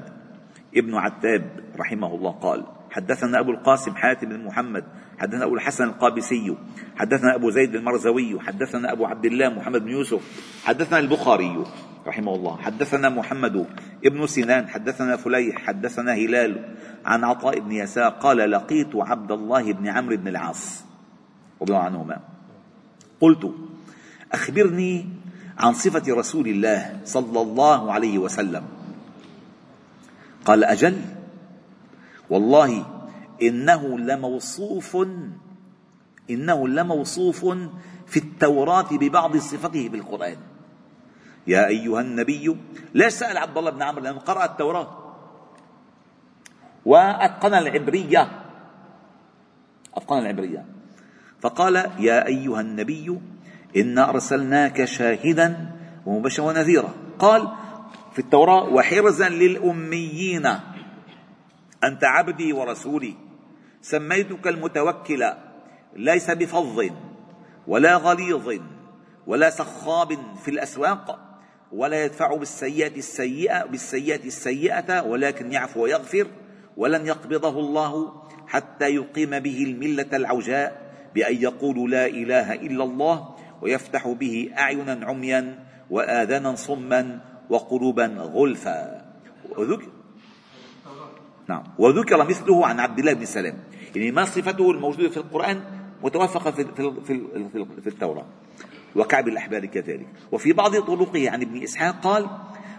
ابن 0.76 0.94
عتاب 0.94 1.50
رحمه 1.78 2.14
الله. 2.14 2.30
قال 2.30 2.66
حدثنا 2.92 3.40
أبو 3.40 3.50
القاسم 3.50 3.94
حاتم 3.94 4.28
بن 4.28 4.44
محمد 4.44 4.84
حدثنا 5.18 5.44
أبو 5.44 5.54
الحسن 5.54 5.84
القابسي 5.84 6.56
حدثنا 6.96 7.34
أبو 7.34 7.50
زيد 7.50 7.74
المرزوي 7.74 8.40
حدثنا 8.40 8.92
أبو 8.92 9.06
عبد 9.06 9.24
الله 9.24 9.48
محمد 9.48 9.82
بن 9.82 9.90
يوسف 9.90 10.20
حدثنا 10.64 10.98
البخاري 10.98 11.64
رحمه 12.06 12.34
الله 12.34 12.56
حدثنا 12.56 13.08
محمد 13.08 13.66
ابن 14.04 14.26
سنان 14.26 14.68
حدثنا 14.68 15.16
فليح 15.16 15.56
حدثنا 15.56 16.14
هلال 16.14 16.76
عن 17.04 17.24
عطاء 17.24 17.60
بن 17.60 17.72
يسار 17.72 18.10
قال 18.10 18.50
لقيت 18.50 18.96
عبد 18.96 19.32
الله 19.32 19.72
بن 19.72 19.88
عمرو 19.88 20.16
بن 20.16 20.28
العاص 20.28 20.84
رضي 21.62 21.72
الله 21.72 21.84
عنهما. 21.84 22.31
قلت 23.22 23.54
أخبرني 24.32 25.08
عن 25.58 25.72
صفة 25.74 26.02
رسول 26.14 26.48
الله 26.48 27.00
صلى 27.04 27.40
الله 27.40 27.92
عليه 27.92 28.18
وسلم. 28.18 28.64
قال 30.44 30.64
أجل 30.64 30.96
والله 32.30 32.86
إنه 33.42 33.98
لموصوف 33.98 34.96
إنه 36.30 36.68
لموصوف 36.68 37.40
في 38.06 38.18
التوراة 38.18 38.90
ببعض 38.90 39.36
صفته 39.36 39.88
بالقرآن. 39.88 40.36
يا 41.46 41.66
أيها 41.66 42.00
النبي 42.00 42.56
لا 42.94 43.08
سأل 43.08 43.38
عبد 43.38 43.58
الله 43.58 43.70
بن 43.70 43.82
عمرو 43.82 44.02
لأنه 44.02 44.18
قرأ 44.18 44.44
التوراة. 44.44 44.88
وأتقن 46.86 47.54
العبرية. 47.54 48.22
أتقن 49.94 50.18
العبرية. 50.18 50.81
فقال 51.42 51.76
يا 51.98 52.26
أيها 52.26 52.60
النبي 52.60 53.18
إنا 53.76 54.08
أرسلناك 54.08 54.84
شاهدا 54.84 55.70
ومبشرا 56.06 56.44
ونذيرا. 56.44 56.94
قال 57.18 57.48
في 58.12 58.18
التوراة 58.18 58.64
وحرزا 58.64 59.28
للأميين 59.28 60.46
أنت 61.84 62.04
عبدي 62.04 62.52
ورسولي 62.52 63.14
سميتك 63.82 64.46
المتوكل 64.46 65.24
ليس 65.96 66.30
بفظ 66.30 66.90
ولا 67.66 67.96
غليظ 67.96 68.60
ولا 69.26 69.50
سخاب 69.50 70.18
في 70.44 70.50
الأسواق 70.50 71.18
ولا 71.72 72.04
يدفع 72.04 72.36
بالسيئة 72.36 72.96
السيئة 72.96 73.64
بالسيئة 73.64 74.24
السيئة 74.24 75.02
ولكن 75.02 75.52
يعفو 75.52 75.82
ويغفر 75.82 76.26
ولن 76.76 77.06
يقبضه 77.06 77.60
الله 77.60 78.22
حتى 78.46 78.88
يقيم 78.88 79.38
به 79.38 79.62
الملة 79.64 80.08
العوجاء. 80.12 80.91
بأن 81.14 81.36
يقول 81.36 81.90
لا 81.90 82.06
إله 82.06 82.54
إلا 82.54 82.84
الله 82.84 83.34
ويفتح 83.62 84.08
به 84.08 84.50
أعينا 84.58 85.06
عميا 85.06 85.64
وآذانا 85.90 86.54
صما 86.54 87.20
وقلوبا 87.50 88.06
غلفا. 88.06 89.04
وذكر 89.58 89.88
نعم. 91.48 91.62
وذكر 91.78 92.24
مثله 92.28 92.66
عن 92.66 92.80
عبد 92.80 92.98
الله 92.98 93.12
بن 93.12 93.24
سلام. 93.24 93.58
يعني 93.96 94.10
ما 94.10 94.24
صفته 94.24 94.70
الموجودة 94.70 95.08
في 95.08 95.16
القرآن 95.16 95.62
متوافقة 96.02 96.50
في, 96.50 96.64
في, 96.64 97.22
في, 97.52 97.66
في 97.82 97.86
التوراة. 97.86 98.26
وكعب 98.96 99.28
الأحبار 99.28 99.66
كذلك. 99.66 100.06
وفي 100.32 100.52
بعض 100.52 100.76
طرقه 100.76 101.30
عن 101.30 101.42
ابن 101.42 101.62
إسحاق 101.62 102.00
قال 102.00 102.26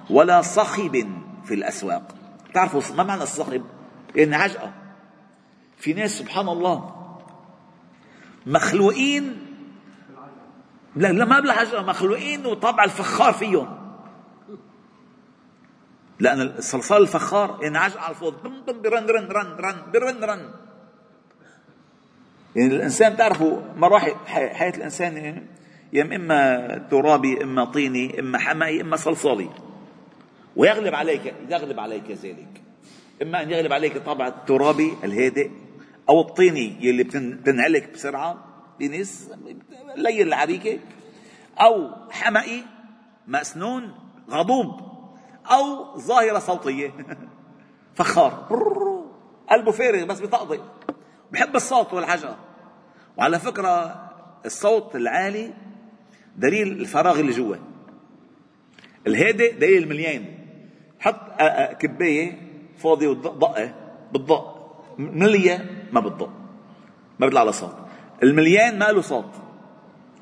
ولا 0.09 0.41
صخب 0.41 1.07
في 1.45 1.53
الأسواق. 1.53 2.15
تعرفوا 2.53 2.95
ما 2.95 3.03
معنى 3.03 3.23
الصخب؟ 3.23 3.61
يعني 4.15 4.35
عجقة 4.35 4.73
في 5.77 5.93
ناس 5.93 6.11
سبحان 6.11 6.49
الله 6.49 7.02
مخلوقين. 8.45 9.37
لا 10.95 11.11
لا 11.11 11.25
ما 11.25 11.39
بالعجقة 11.39 11.83
مخلوقين 11.83 12.45
وطبع 12.45 12.83
الفخار 12.83 13.33
فيهم. 13.33 13.83
لأن 16.19 16.41
الصلصال 16.41 17.01
الفخار 17.01 17.59
يعني 17.61 17.77
عجقة 17.77 18.01
على 18.01 18.11
الفوض 18.11 18.33
برن 18.81 19.05
رن 19.05 19.27
رن 19.27 19.55
رن 19.59 19.75
برن 19.93 20.23
رن 20.23 20.49
يعني 22.55 22.75
الإنسان 22.75 23.17
تعرفوا 23.17 23.61
مراحل 23.77 24.15
حياة 24.25 24.75
الإنسان 24.77 25.17
يعني 25.17 25.43
يم 25.93 26.13
إما 26.13 26.77
ترابي 26.91 27.43
إما 27.43 27.65
طيني 27.65 28.19
إما 28.19 28.37
حمائي 28.37 28.81
إما 28.81 28.95
صلصالي. 28.95 29.49
ويغلب 30.55 30.95
عليك 30.95 31.33
يغلب 31.49 31.79
عليك 31.79 32.11
ذلك. 32.11 32.61
إما 33.21 33.43
أن 33.43 33.51
يغلب 33.51 33.73
عليك 33.73 33.97
طابع 33.97 34.27
الترابي 34.27 34.93
الهادئ. 35.03 35.49
أو 36.09 36.21
الطيني 36.21 36.77
يلي 36.81 37.03
بتنعلك 37.03 37.93
بسرعة 37.93 38.45
بنس 38.79 39.31
ليل 39.95 40.27
العريكة. 40.27 40.79
أو 41.57 41.91
حمائي 42.11 42.63
مسنون 43.27 43.93
غضوب. 44.29 44.81
أو 45.51 45.97
ظاهرة 45.99 46.39
صوتية. 46.39 46.91
فخار. 47.95 48.47
قلبه 49.49 49.71
فارغ 49.71 50.05
بس 50.05 50.19
بيطقطق 50.19 50.61
بحب 51.31 51.55
الصوت 51.55 51.93
والعجقة 51.93 52.37
وعلى 53.17 53.39
فكرة 53.39 54.03
الصوت 54.45 54.95
العالي 54.95 55.53
دليل 56.37 56.67
الفراغ 56.67 57.19
اللي 57.19 57.31
جوا. 57.31 57.55
الهادئ 59.07 59.53
دليل 59.59 59.83
المليان 59.83 60.25
حط 60.99 61.41
كباية 61.79 62.37
فاضية 62.77 63.07
ودقة 63.07 63.75
بتضق 64.13 64.52
ملية 64.97 65.87
ما 65.91 65.99
بتضق 65.99 66.29
ما 67.19 67.25
بيطلع 67.25 67.39
على 67.39 67.51
صوت 67.51 67.75
المليان 68.23 68.79
ما 68.79 68.85
له 68.85 69.01
صوت 69.01 69.31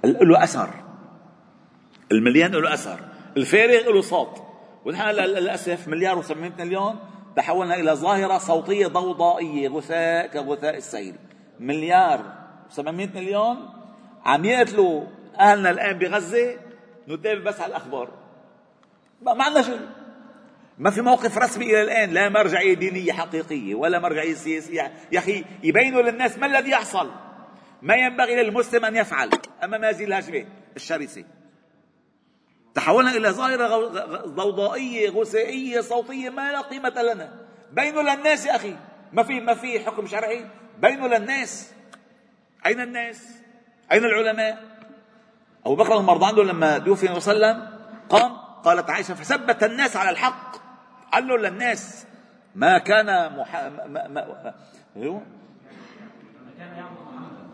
له 0.04 0.44
أثر. 0.44 0.70
المليان 2.12 2.52
له 2.52 2.74
أثر. 2.74 3.00
الفارغ 3.38 3.90
له 3.90 4.02
صوت. 4.02 4.44
ونحن 4.86 5.10
للأسف 5.10 5.88
مليار 5.88 6.24
و700 6.24 6.60
مليون 6.60 7.00
تحولنا 7.36 7.76
إلى 7.76 7.92
ظاهرة 7.92 8.38
صوتية 8.38 8.88
ضوضائية 8.88 9.70
غثاء 9.70 10.28
كغثاء 10.28 10.78
السيل. 10.78 11.16
مليار 11.60 12.20
و700 12.72 13.16
مليون 13.16 13.70
عم 14.26 14.46
يقتلوا 14.46 15.04
أهلنا 15.40 15.70
الآن 15.70 16.00
بغزة. 16.00 16.58
نتابع 17.08 17.44
بس 17.44 17.62
على 17.62 17.70
الأخبار. 17.70 18.10
ما 19.22 19.44
عندنا 19.44 19.62
شيء. 19.62 19.80
ما 20.78 20.90
في 20.90 21.02
موقف 21.02 21.38
رسمي 21.38 21.66
إلى 21.66 21.82
الآن 21.82 22.10
لا 22.10 22.30
مرجعية 22.30 22.74
دينية 22.74 23.14
حقيقية 23.14 23.76
ولا 23.76 24.00
مرجعية 24.00 24.34
سياسية 24.34 24.94
يا 25.12 25.20
أخي 25.20 25.46
يبينوا 25.64 26.02
للناس 26.02 26.38
ما 26.38 26.46
الذي 26.46 26.72
يحصل. 26.72 27.12
ما 27.82 27.96
ينبغي 27.96 28.44
للمسلم 28.44 28.86
أن 28.86 28.96
يفعل 28.96 29.30
أمام 29.64 29.86
هذه 29.86 30.04
الهجمة 30.04 30.46
الشرسة. 30.76 31.24
تحولنا 32.74 33.12
إلى 33.12 33.30
ظاهرة 33.30 33.88
ضوضائية 34.26 35.10
غثائية 35.10 35.82
صوتية 35.82 36.30
ما 36.30 36.52
لا 36.52 36.62
قيمة 36.62 37.02
لنا. 37.02 37.46
بينوا 37.72 38.02
للناس 38.04 38.46
يا 38.46 38.56
أخي 38.56 38.76
ما 39.14 39.24
في 39.24 39.40
ما 39.40 39.54
في 39.54 39.80
حكم 39.80 40.08
شرعي. 40.08 40.46
بينوا 40.80 41.08
للناس. 41.08 41.74
أين 42.66 42.82
الناس؟ 42.82 43.28
أين 43.92 44.06
العلماء؟ 44.06 44.64
أبو 45.66 45.76
بكر 45.76 45.98
المرضى 45.98 46.26
عنده 46.26 46.44
لما 46.44 46.78
عليه 47.10 47.12
وسلم 47.18 47.70
قام 48.10 48.38
قالت 48.64 48.90
عائشة 48.90 49.14
فثبت 49.14 49.64
الناس 49.64 49.96
على 49.96 50.10
الحق. 50.10 50.61
قال 51.12 51.28
له 51.28 51.38
للناس 51.38 52.06
ما 52.56 52.78
كان 52.78 53.38
مح... 53.38 53.56
ما... 53.88 54.08
ما... 54.08 54.54
ما... 54.96 55.22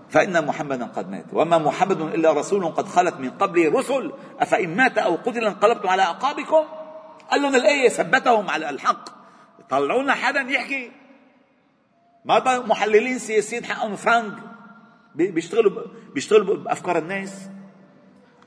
فإن 0.09 0.45
محمدا 0.45 0.85
قد 0.85 1.09
مات 1.09 1.25
وما 1.33 1.57
محمد 1.57 2.01
إلا 2.01 2.31
رسول 2.31 2.65
قد 2.65 2.87
خلت 2.87 3.15
من 3.15 3.29
قبله 3.29 3.79
رسل 3.79 4.13
أفإن 4.39 4.75
مات 4.75 4.97
أو 4.97 5.15
قتل 5.15 5.45
انقلبتم 5.45 5.89
على 5.89 6.01
أعقابكم؟ 6.01 6.63
قال 7.31 7.41
لهم 7.41 7.55
الآية 7.55 7.89
ثبتهم 7.89 8.49
على 8.49 8.69
الحق. 8.69 9.09
طلعوا 9.69 10.03
لنا 10.03 10.13
حدا 10.13 10.41
يحكي؟ 10.41 10.91
ما 12.25 12.59
محللين 12.59 13.19
سياسيين 13.19 13.65
حقهم 13.65 13.95
فرانك؟ 13.95 14.33
بيشتغلوا 15.15 15.83
بيشتغلوا 16.13 16.55
بأفكار 16.55 16.97
الناس؟ 16.97 17.49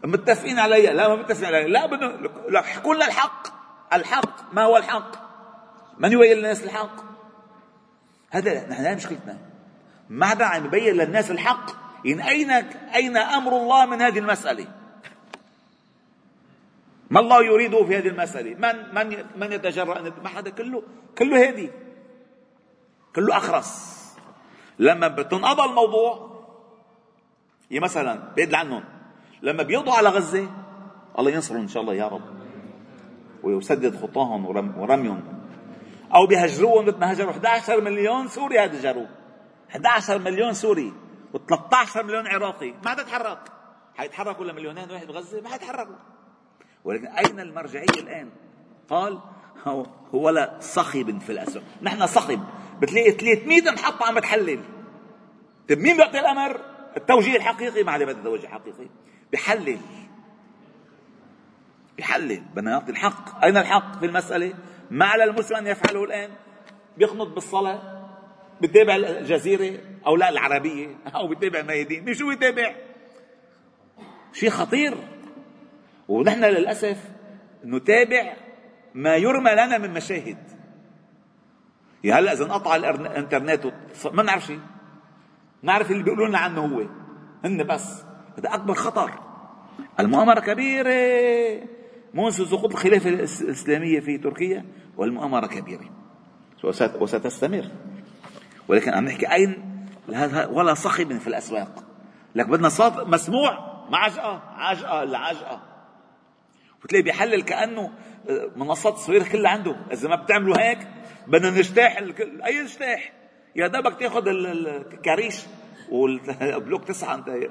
متفقين 0.05 0.59
عليها 0.59 0.93
لا 0.93 1.09
ما 1.09 1.17
متفقين 1.17 1.55
عليها 1.55 1.69
لا 1.69 1.87
بدنا 1.87 2.61
احكوا 2.61 2.95
لنا 2.95 3.07
الحق. 3.07 3.60
الحق. 3.92 4.54
ما 4.54 4.62
هو 4.62 4.76
الحق؟ 4.76 5.16
من 5.99 6.12
يبين 6.12 6.37
للناس 6.37 6.64
الحق؟ 6.64 7.11
هذا 8.30 8.68
نحن 8.68 8.85
هذه 8.85 8.97
مشكلتنا 8.97 9.38
ما 10.09 10.26
عم 10.26 10.64
يبين 10.64 10.94
للناس 10.94 11.30
الحق 11.30 11.70
إن 12.06 12.20
أين 12.20 12.50
أين 12.94 13.16
أمر 13.16 13.56
الله 13.56 13.87
من 13.87 14.02
هذه 14.02 14.18
المسألة؟ 14.18 14.66
ما 17.11 17.20
الله 17.20 17.44
يريده 17.44 17.85
في 17.85 17.99
هذه 17.99 18.09
المسألة؟ 18.09 18.54
من 18.54 18.94
من 18.94 19.25
من 19.37 19.52
يتجرأ؟ 19.52 20.12
ما 20.23 20.28
حدا 20.28 20.50
كله 20.50 20.82
كله 21.18 21.49
هادي. 21.49 21.70
كله 23.16 23.37
أخرس. 23.37 24.00
لما 24.78 25.09
بتنقضى 25.09 25.62
الموضوع 25.62 26.31
يا 27.70 27.81
مثلا 27.81 28.35
بعيد 28.37 28.55
عنهم 28.55 28.85
لما 29.42 29.62
بيقضوا 29.62 29.94
على 29.94 30.09
غزة 30.09 30.48
الله 31.18 31.31
ينصرهم 31.31 31.61
إن 31.61 31.68
شاء 31.68 31.83
الله 31.83 31.94
يا 31.94 32.09
رب. 32.09 32.39
ويسدد 33.42 34.03
خطاهم 34.03 34.46
ورميهم. 34.81 35.22
أو 36.14 36.26
بيهجروهم 36.26 36.87
مثل 36.87 36.98
ما 36.98 37.12
هجروا. 37.12 37.31
11 37.31 37.81
مليون 37.81 38.29
سوري 38.29 38.59
هجروا 38.59 39.07
11 39.70 40.18
مليون 40.18 40.55
سوري 40.55 40.92
و13 41.35 41.96
مليون 41.96 42.26
عراقي. 42.26 42.74
ما 42.85 42.94
تتحرك. 42.94 43.38
حيتحركوا 43.94 44.44
لمليونين 44.44 44.90
واحد 44.90 45.07
بغزة؟ 45.07 45.40
ما 45.40 45.48
حيتحركوا. 45.48 45.94
ولكن 46.85 47.07
أين 47.07 47.40
المرجعية 47.40 48.00
الآن؟ 48.00 48.31
قال 48.90 49.18
هو 50.14 50.31
لا 50.31 50.57
صخب 50.61 51.18
في 51.18 51.33
الأسواق. 51.33 51.64
نحن 51.83 52.07
صخب. 52.07 52.40
بتلاقي 52.81 53.11
300 53.11 53.70
محطة 53.70 54.07
عم 54.07 54.14
بتحلل. 54.14 54.61
طيب 55.68 55.79
مين 55.79 55.96
بيعطي 55.96 56.20
الأمر. 56.20 56.61
التوجيه 56.96 57.37
الحقيقي 57.37 57.83
ما 57.83 57.92
عليه 57.92 58.07
بدنا 58.07 58.24
توجيه 58.24 58.48
حقيقي 58.48 58.87
بحلل. 59.33 59.79
بحلل 62.01 62.41
بدنا 62.55 62.71
نعطي 62.71 62.93
الحق. 62.93 63.45
أين 63.45 63.57
الحق 63.57 63.99
في 63.99 64.07
المسألة؟ 64.07 64.55
ما 64.91 65.07
على 65.07 65.25
المسلم 65.25 65.57
أن 65.57 65.67
يفعله 65.67 66.05
الآن؟ 66.05 66.31
بيخنط 66.97 67.29
بالصلاة؟ 67.29 68.09
بتابع 68.61 68.97
الجزيرة؟ 68.97 69.81
أو 70.07 70.17
لا 70.17 70.29
العربية؟ 70.29 70.97
أو 71.17 71.29
بتابع 71.29 71.61
الميادين 71.61 72.05
بشو 72.05 72.29
بيتابع 72.29 72.75
شيء 74.33 74.51
خطير. 74.51 74.97
ونحن 76.09 76.45
للأسف 76.45 76.99
نتابع 77.65 78.37
ما 78.95 79.17
يرمى 79.17 79.53
لنا 79.53 79.79
من 79.79 79.91
مشاهد. 79.91 80.39
يا 82.05 82.15
هلأ 82.15 82.33
إذا 82.33 82.45
انقطع 82.45 82.77
الإنترنت 82.77 83.67
ما 84.05 84.23
بنعرف 84.23 84.47
شيء. 84.47 84.61
نعرف 85.63 85.91
اللي 85.91 86.03
بيقولوا 86.03 86.29
لنا 86.29 86.39
عنه 86.39 86.61
هو. 86.61 86.87
هن 87.45 87.67
بس. 87.67 88.03
هذا 88.39 88.55
أكبر 88.55 88.75
خطر. 88.75 89.11
المؤامرة 90.01 90.41
كبيرة. 90.41 91.80
منذ 92.14 92.31
سقوط 92.31 92.73
الخلافة 92.73 93.11
الإسلامية 93.11 94.01
في 94.01 94.18
تركيا 94.18 94.64
والمؤامرة 94.96 95.46
كبيرة. 95.46 95.90
وستستمر. 97.01 97.64
ولكن 98.68 98.94
عم 98.94 99.05
نحكي 99.05 99.33
أين؟ 99.33 99.87
ولا 100.51 100.75
صخب 100.75 101.18
في 101.18 101.27
الأسواق. 101.27 101.85
لك 102.35 102.46
بدنا 102.46 102.68
صوت 102.68 102.92
مسموع 102.92 103.70
ما 103.90 103.99
عجقه 103.99 104.42
عجقه 104.57 105.03
العجقه 105.03 105.62
وتلاقي 106.85 107.03
بيحلل 107.03 107.42
كأنه 107.42 107.90
منصات 108.57 108.92
التصوير 108.92 109.29
كلها 109.29 109.51
عنده. 109.51 109.77
إذا 109.92 110.09
ما 110.09 110.16
بتعملوا 110.16 110.61
هيك 110.61 110.88
بدنا 111.27 111.51
نجتاح 111.51 111.99
الكل 111.99 112.42
أي 112.42 112.62
نجتاح 112.62 113.12
يا 113.57 113.66
دوبك 113.66 114.01
تاخذ 114.01 114.29
الكريش 114.29 115.42
والبلوك 115.90 116.85
تسعة 116.85 117.14
أنت 117.14 117.51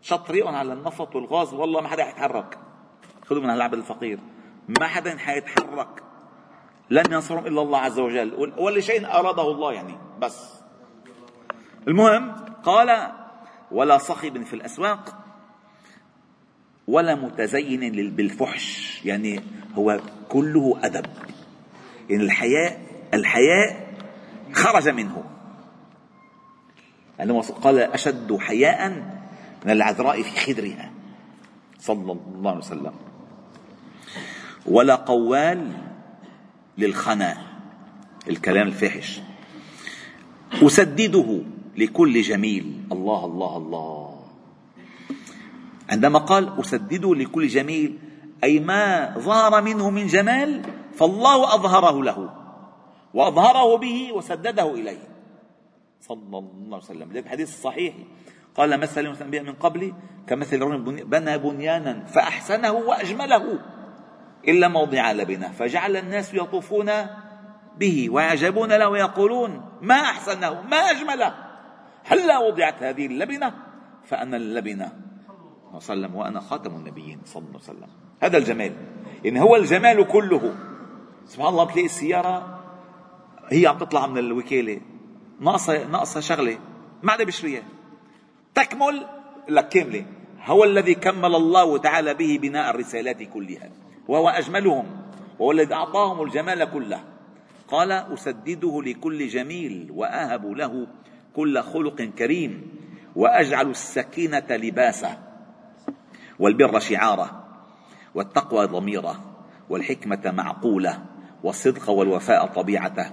شط 0.00 0.30
على 0.30 0.72
النفط 0.72 1.16
والغاز 1.16 1.54
والله 1.54 1.80
ما 1.80 1.88
حدا 1.88 2.04
حيتحرك. 2.04 2.58
خذوا 3.30 3.42
من 3.42 3.50
هالعبد 3.50 3.74
الفقير. 3.74 4.18
ما 4.80 4.86
حدا 4.86 5.18
حيتحرك. 5.18 6.02
لن 6.90 7.04
ينصرهم 7.10 7.46
إلا 7.46 7.62
الله 7.62 7.78
عز 7.78 7.98
وجل. 7.98 8.52
ولا 8.58 8.80
شيء 8.80 9.06
أراده 9.06 9.50
الله 9.50 9.72
يعني. 9.72 9.94
بس. 10.18 10.60
المهم 11.88 12.32
قال 12.62 13.12
ولا 13.70 13.98
صخب 13.98 14.42
في 14.42 14.54
الأسواق 14.54 15.16
ولا 16.88 17.14
متزين 17.14 18.10
بالفحش. 18.16 19.00
يعني 19.04 19.40
هو 19.74 20.00
كله 20.28 20.80
أدب. 20.82 21.06
يعني 22.08 22.22
الحياء 22.22 22.80
الحياء 23.14 23.94
خرج 24.52 24.88
منه. 24.88 25.24
لأنه 27.18 27.40
قال 27.40 27.78
أشد 27.78 28.36
حياء 28.36 28.88
من 29.64 29.70
العذراء 29.70 30.22
في 30.22 30.54
خدرها. 30.54 30.92
صلى 31.78 32.12
الله 32.12 32.50
عليه 32.50 32.58
وسلم. 32.58 33.09
ولا 34.66 34.94
قوال 34.94 35.72
للخنا 36.78 37.36
الكلام 38.28 38.68
الفاحش. 38.68 39.20
أسدده 40.62 41.40
لكل 41.76 42.22
جميل. 42.22 42.84
الله 42.92 43.24
الله 43.24 43.56
الله. 43.56 44.20
عندما 45.90 46.18
قال 46.18 46.60
أسدده 46.60 47.14
لكل 47.14 47.48
جميل 47.48 47.98
أي 48.44 48.58
ما 48.58 49.14
ظهر 49.18 49.62
منه 49.62 49.90
من 49.90 50.06
جمال 50.06 50.62
فالله 50.94 51.54
أظهره 51.54 52.02
له. 52.02 52.30
وأظهره 53.14 53.76
به 53.76 54.12
وسدده 54.12 54.74
إليه. 54.74 55.08
صلى 56.00 56.38
الله 56.38 56.76
عليه 56.76 56.76
وسلم. 56.76 57.12
لذلك 57.12 57.24
الحديث 57.24 57.48
الصحيح. 57.48 57.94
قال 58.56 58.80
مثل 58.80 59.00
الأنبياء 59.00 59.44
من 59.44 59.52
قبلي 59.52 59.94
كمثل 60.26 60.60
رجل 60.60 61.04
بنى 61.04 61.38
بنيانا 61.38 62.04
فأحسنه 62.04 62.72
وأجمله. 62.72 63.58
إلا 64.48 64.68
موضع 64.68 65.12
لبنة. 65.12 65.48
فجعل 65.48 65.96
الناس 65.96 66.34
يطوفون 66.34 66.90
به 67.78 68.08
ويعجبون 68.10 68.72
له 68.72 68.88
ويقولون 68.88 69.62
ما 69.82 69.94
أحسنه 69.94 70.62
ما 70.62 70.76
أجمله. 70.76 71.34
هلا 72.04 72.38
وضعت 72.38 72.82
هذه 72.82 73.06
اللبنة؟ 73.06 73.54
فأنا 74.04 74.36
اللبنة. 74.36 74.92
وسلم 75.72 76.14
وأنا 76.14 76.40
خاتم 76.40 76.70
النبيين 76.70 77.20
صلى 77.24 77.42
الله 77.42 77.60
عليه 77.68 77.78
وسلم. 77.78 77.88
هذا 78.22 78.38
الجمال. 78.38 78.72
إن 79.26 79.36
هو 79.36 79.56
الجمال 79.56 80.08
كله. 80.08 80.54
سبحان 81.26 81.48
الله 81.48 81.64
بتلاقي 81.64 81.84
السيارة 81.84 82.60
هي 83.48 83.66
عم 83.66 83.78
تطلع 83.78 84.06
من 84.06 84.18
الوكالة. 84.18 84.80
ناقصة 85.40 85.86
ناقصة 85.86 86.20
شغلة. 86.20 86.58
ما 87.02 87.12
عاد 87.12 87.22
بشريها 87.22 87.62
تكمل 88.54 89.06
لك 89.48 89.68
كاملة. 89.68 90.06
هو 90.44 90.64
الذي 90.64 90.94
كمل 90.94 91.34
الله 91.34 91.78
تعالى 91.78 92.14
به 92.14 92.38
بناء 92.42 92.70
الرسالات 92.70 93.22
كلها. 93.22 93.70
وهو 94.10 94.28
أجملهم. 94.28 94.86
وهو 95.38 95.52
الذي 95.52 95.74
أعطاهم 95.74 96.22
الجمال 96.22 96.64
كله. 96.64 97.00
قال 97.68 97.92
أسدده 97.92 98.82
لكل 98.82 99.28
جميل 99.28 99.90
وأهب 99.94 100.46
له 100.46 100.86
كل 101.36 101.62
خلق 101.62 102.02
كريم 102.02 102.70
وأجعل 103.16 103.70
السكينة 103.70 104.46
لباسه 104.50 105.18
والبر 106.38 106.78
شعاره 106.78 107.44
والتقوى 108.14 108.66
ضميره 108.66 109.20
والحكمة 109.70 110.20
معقولة 110.24 111.02
والصدق 111.44 111.90
والوفاء 111.90 112.46
طبيعته 112.46 113.06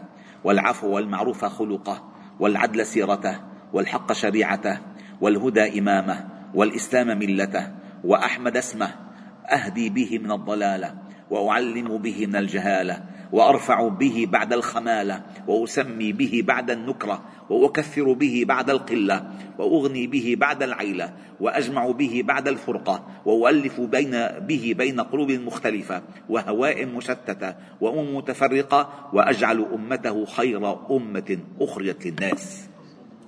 والعفو 0.44 0.88
والمعروف 0.88 1.46
خلقه 1.46 2.04
والعدل 2.40 2.86
سيرته 2.86 3.42
والحق 3.74 4.12
شريعته 4.12 4.80
والهدى 5.22 5.80
إمامه 5.80 6.28
والإسلام 6.54 7.08
ملته 7.08 7.72
وأحمد 8.04 8.58
اسمه 8.58 9.07
أهدي 9.50 9.90
به 9.90 10.20
من 10.24 10.32
الضلالة 10.32 10.96
وأعلم 11.30 11.98
به 11.98 12.28
من 12.28 12.36
الجهالة 12.36 13.04
وأرفع 13.32 13.88
به 13.88 14.28
بعد 14.32 14.54
الخمالة 14.54 15.22
وأسمي 15.48 16.12
به 16.12 16.44
بعد 16.48 16.72
النكرة 16.72 17.22
وأكثر 17.50 18.14
به 18.14 18.44
بعد 18.48 18.70
القلة 18.70 19.32
وأغني 19.60 20.08
به 20.08 20.36
بعد 20.40 20.64
العيلة 20.64 21.14
وأجمع 21.40 21.92
به 21.92 22.24
بعد 22.26 22.48
الفرقة 22.48 23.08
وأؤلف 23.26 23.82
بين 23.82 24.12
به 24.48 24.74
بين 24.78 25.02
قلوب 25.02 25.32
مختلفة 25.32 26.02
وهواء 26.30 26.86
مشتتة 26.86 27.56
وامم 27.82 28.18
متفرقة 28.18 29.10
وأجعل 29.14 29.66
أمته 29.74 30.26
خير 30.26 30.92
أمة 30.92 31.38
أخرجت 31.62 32.06
للناس. 32.06 32.70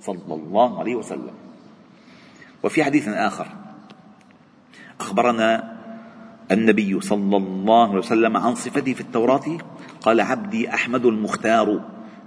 صلى 0.00 0.34
الله 0.34 0.80
عليه 0.80 0.94
وسلم. 0.94 1.34
وفي 2.62 2.84
حديث 2.84 3.08
آخر 3.08 3.46
أخبرنا 5.00 5.69
النبي 6.52 7.00
صلى 7.00 7.36
الله 7.36 7.88
عليه 7.88 7.98
وسلم 7.98 8.36
عن 8.36 8.54
صفته 8.54 8.92
في 8.92 9.00
التوراة 9.00 9.58
قال 10.00 10.20
عبدي 10.20 10.74
أحمد 10.74 11.06
المختار 11.06 11.80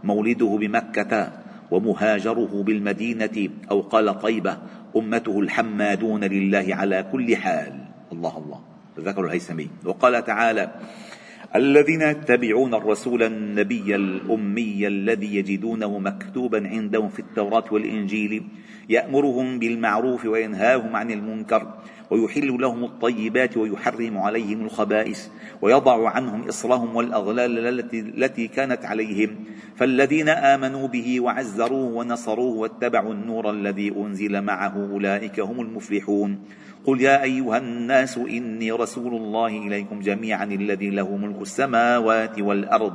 مولده 0.04 0.58
بمكة 0.62 1.32
ومهاجره 1.72 2.64
بالمدينة 2.64 3.50
أو 3.72 3.82
قال 3.82 4.20
طيبة 4.20 4.58
أمته 4.96 5.40
الحمادون 5.40 6.24
لله 6.24 6.66
على 6.70 7.06
كل 7.12 7.36
حال. 7.36 7.86
الله 8.12 8.38
الله. 8.38 8.60
ذكر 9.00 9.26
الهيثمي 9.26 9.70
وقال 9.86 10.24
تعالى 10.24 10.72
الذين 11.56 12.02
يتبعون 12.02 12.74
الرسول 12.74 13.24
النبي 13.24 13.96
الأمي 13.96 14.88
الذي 14.88 15.36
يجدونه 15.36 16.00
مكتوبا 16.00 16.68
عندهم 16.68 17.10
في 17.10 17.20
التوراة 17.20 17.66
والإنجيل 17.72 18.44
يأمرهم 18.90 19.60
بالمعروف 19.60 20.26
وينهاهم 20.26 20.96
عن 20.96 21.12
المنكر 21.12 21.74
ويحل 22.14 22.62
لهم 22.62 22.84
الطيبات 22.84 23.58
ويحرم 23.58 24.18
عليهم 24.18 24.62
الخبائث 24.66 25.28
ويضع 25.62 26.10
عنهم 26.10 26.48
إصرهم 26.48 26.96
والأغلال 26.96 27.68
التي, 27.68 28.00
التي 28.00 28.48
كانت 28.48 28.86
عليهم. 28.86 29.36
فالذين 29.76 30.30
آمنوا 30.30 30.88
به 30.88 31.20
وعزروه 31.20 31.94
ونصروه 31.94 32.56
واتبعوا 32.58 33.14
النور 33.14 33.50
الذي 33.50 33.94
أنزل 33.98 34.42
معه 34.42 34.76
أولئك 34.92 35.40
هم 35.40 35.62
المفلحون. 35.62 36.40
قل 36.86 37.02
يا 37.02 37.24
أيها 37.24 37.58
الناس 37.58 38.18
إني 38.18 38.72
رسول 38.72 39.14
الله 39.14 39.48
إليكم 39.48 40.00
جميعا 40.00 40.46
الذي 40.46 40.90
له 40.90 41.18
ملك 41.18 41.42
السماوات 41.42 42.40
والأرض. 42.40 42.94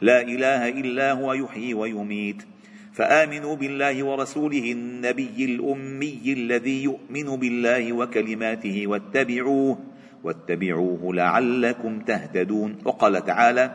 لا 0.00 0.20
إله 0.20 0.68
إلا 0.68 1.12
هو 1.12 1.32
يحيي 1.32 1.74
ويميت. 1.74 2.42
فآمنوا 2.92 3.56
بالله 3.56 4.04
ورسوله 4.04 4.72
النبي 4.72 5.44
الأمي 5.44 6.22
الذي 6.26 6.82
يؤمن 6.82 7.36
بالله 7.36 7.92
وكلماته 7.92 8.86
واتبعوه 8.86 9.78
واتبعوه 10.24 11.14
لعلكم 11.14 12.00
تهتدون. 12.00 12.78
وقال 12.84 13.24
تعالى 13.24 13.72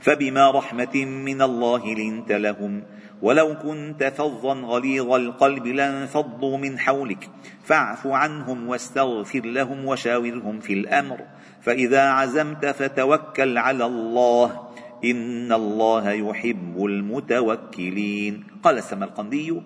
فبما 0.00 0.50
رحمة 0.50 1.04
من 1.04 1.42
الله 1.42 1.94
لنت 1.94 2.32
لهم 2.32 2.82
ولو 3.22 3.58
كنت 3.58 4.04
فظا 4.04 4.54
غليظ 4.54 5.12
القلب 5.12 5.66
لانفضوا 5.66 6.58
من 6.58 6.78
حولك 6.78 7.28
فاعف 7.64 8.06
عنهم 8.06 8.68
واستغفر 8.68 9.40
لهم 9.40 9.84
وشاورهم 9.84 10.60
في 10.60 10.72
الأمر 10.72 11.20
فإذا 11.62 12.02
عزمت 12.02 12.66
فتوكل 12.66 13.58
على 13.58 13.86
الله. 13.86 14.71
إن 15.04 15.52
الله 15.52 16.10
يحب 16.10 16.84
المتوكلين. 16.84 18.44
قال 18.62 18.78
السمرقندي 18.78 19.62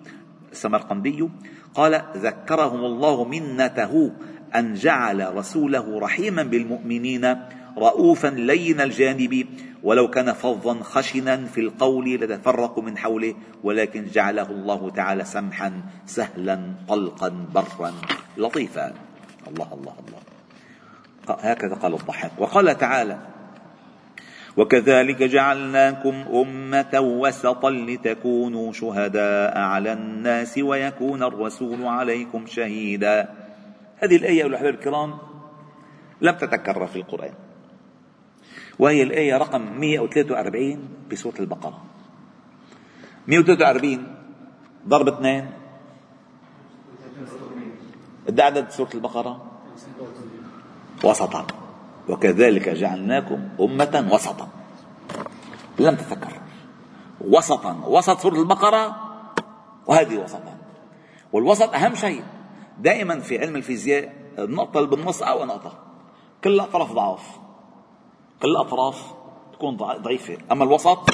السمرقندي 0.51 1.29
قال 1.73 2.01
ذكرهم 2.17 2.85
الله 2.85 3.23
منته 3.23 4.11
أن 4.55 4.73
جعل 4.73 5.35
رسوله 5.35 5.99
رحيما 5.99 6.43
بالمؤمنين 6.43 7.35
رؤوفا 7.77 8.27
لين 8.27 8.81
الجانب 8.81 9.47
ولو 9.83 10.09
كان 10.09 10.33
فظا 10.33 10.83
خشنا 10.83 11.45
في 11.45 11.61
القول 11.61 12.15
لتفرقوا 12.15 12.83
من 12.83 12.97
حوله 12.97 13.35
ولكن 13.63 14.05
جعله 14.05 14.49
الله 14.51 14.89
تعالى 14.89 15.23
سمحا 15.23 15.81
سهلا 16.05 16.73
طلقا 16.87 17.29
برا 17.53 17.93
لطيفا. 18.37 18.93
الله 19.47 19.73
الله 19.73 19.95
الله. 20.07 20.21
هكذا 21.29 21.75
قال 21.75 21.93
الضحاك. 21.93 22.31
وقال 22.37 22.77
تعالى 22.77 23.19
وكذلك 24.57 25.23
جعلناكم 25.23 26.15
أمة 26.33 26.99
وسطا 26.99 27.69
لتكونوا 27.69 28.73
شهداء 28.73 29.57
على 29.57 29.93
الناس 29.93 30.57
ويكون 30.57 31.23
الرسول 31.23 31.85
عليكم 31.85 32.45
شهيدا. 32.45 33.29
هذه 33.97 34.15
الآية 34.15 34.43
أيها 34.43 34.69
الكرام 34.69 35.17
لم 36.21 36.35
تتكرر 36.35 36.87
في 36.87 36.95
القرآن 36.95 37.33
وهي 38.79 39.03
الآية 39.03 39.37
رقم 39.37 39.79
143 39.79 40.89
بسورة 41.11 41.39
البقرة. 41.39 41.81
143 43.27 44.15
ضرب 44.87 45.07
اثنين. 45.07 45.51
قد 48.27 48.39
عدد 48.39 48.69
سورة 48.69 48.89
البقرة. 48.93 49.51
وسطا. 51.03 51.66
وكذلك 52.09 52.69
جعلناكم 52.69 53.49
أمة 53.59 54.09
وسطا. 54.11 54.47
لم 55.79 55.95
تتكرر. 55.95 56.41
وسطا. 57.21 57.81
وسط 57.87 58.19
سورة 58.19 58.35
البقرة 58.35 58.95
وهذه 59.87 60.17
وسطا. 60.17 60.57
والوسط 61.33 61.73
أهم 61.73 61.95
شيء. 61.95 62.23
دائما 62.79 63.19
في 63.19 63.39
علم 63.39 63.55
الفيزياء 63.55 64.13
النقطة 64.39 64.77
اللي 64.77 64.89
بالنص 64.89 65.23
أو 65.23 65.45
نقطة 65.45 65.79
كل 66.43 66.53
الأطراف 66.53 66.91
ضعف. 66.91 67.37
كل 68.41 68.47
الأطراف 68.47 69.13
تكون 69.53 69.77
ضعيفة. 69.77 70.37
أما 70.51 70.63
الوسط 70.63 71.09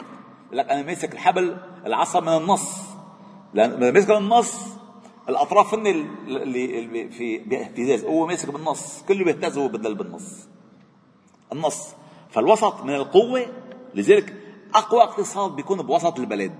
لك 0.51 0.69
أنا 0.69 0.81
ماسك 0.81 1.13
الحبل 1.13 1.57
العصا 1.85 2.19
من 2.19 2.37
النص. 2.37 2.79
لأن 3.53 3.93
ماسك 3.93 4.09
من 4.09 4.17
النص 4.17 4.67
الأطراف 5.29 5.73
هن 5.73 5.87
اللي 6.27 7.09
في 7.09 7.37
باهتزاز 7.37 8.05
هو 8.05 8.27
ماسك 8.27 8.51
بالنص. 8.51 9.03
كله 9.07 9.25
بيهتز 9.25 9.57
هو 9.57 9.67
بالنص. 9.67 10.52
النص. 11.53 11.95
فالوسط 12.29 12.83
من 12.83 12.95
القوة 12.95 13.45
لذلك 13.95 14.33
أقوى 14.75 15.03
اقتصاد 15.03 15.51
بيكون 15.51 15.81
بوسط 15.81 16.19
البلد. 16.19 16.55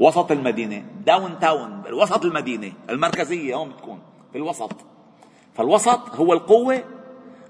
وسط 0.00 0.32
المدينة 0.32 0.84
داون 1.06 1.38
تاون 1.38 1.82
وسط 1.92 2.24
المدينة 2.24 2.72
المركزية 2.90 3.54
هون 3.54 3.68
بتكون 3.68 4.00
في 4.32 4.38
الوسط. 4.38 4.72
فالوسط 5.54 6.14
هو 6.14 6.32
القوة 6.32 6.84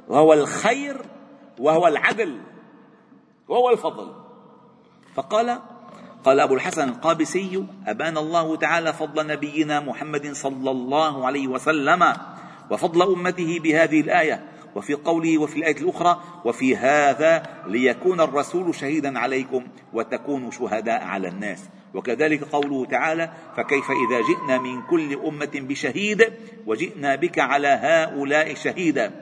وهو 0.08 0.32
الخير 0.32 0.96
وهو 1.58 1.86
العدل 1.86 2.40
وهو 3.48 3.70
الفضل. 3.70 4.12
فقال 5.14 5.58
قال 6.24 6.40
أبو 6.40 6.54
الحسن 6.54 6.88
القابسي 6.88 7.66
أبان 7.86 8.18
الله 8.18 8.56
تعالى 8.56 8.92
فضل 8.92 9.26
نبينا 9.26 9.80
محمد 9.80 10.32
صلى 10.32 10.70
الله 10.70 11.26
عليه 11.26 11.48
وسلم 11.48 12.12
وفضل 12.70 13.02
أمته 13.02 13.60
بهذه 13.60 14.00
الآية. 14.00 14.48
وفي 14.76 14.94
قوله 14.94 15.38
وفي 15.38 15.56
الآية 15.56 15.76
الأخرى 15.76 16.20
وفي 16.44 16.76
هذا 16.76 17.42
ليكون 17.66 18.20
الرسول 18.20 18.74
شهيدا 18.74 19.18
عليكم 19.18 19.66
وتكونوا 19.92 20.50
شهداء 20.50 21.04
على 21.04 21.28
الناس. 21.28 21.68
وكذلك 21.94 22.44
قوله 22.44 22.86
تعالى 22.86 23.32
فكيف 23.56 23.90
إذا 23.90 24.20
جئنا 24.20 24.58
من 24.58 24.82
كل 24.82 25.14
أمة 25.14 25.50
بشهيد 25.54 26.32
وجئنا 26.66 27.14
بك 27.16 27.38
على 27.38 27.68
هؤلاء 27.68 28.54
شهيدا. 28.54 29.12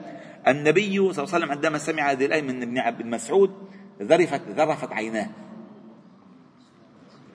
النبي 0.47 1.13
صلى 1.13 1.23
الله 1.23 1.33
عليه 1.33 1.45
وسلم 1.45 1.51
عندما 1.51 1.77
سمع 1.77 2.11
هذه 2.11 2.25
الآية 2.25 2.41
من 2.41 2.61
ابن 2.61 2.77
عبد 2.77 3.05
مسعود 3.05 3.51
ذرفت 4.01 4.41
ذرفت 4.49 4.91
عيناه. 4.91 5.29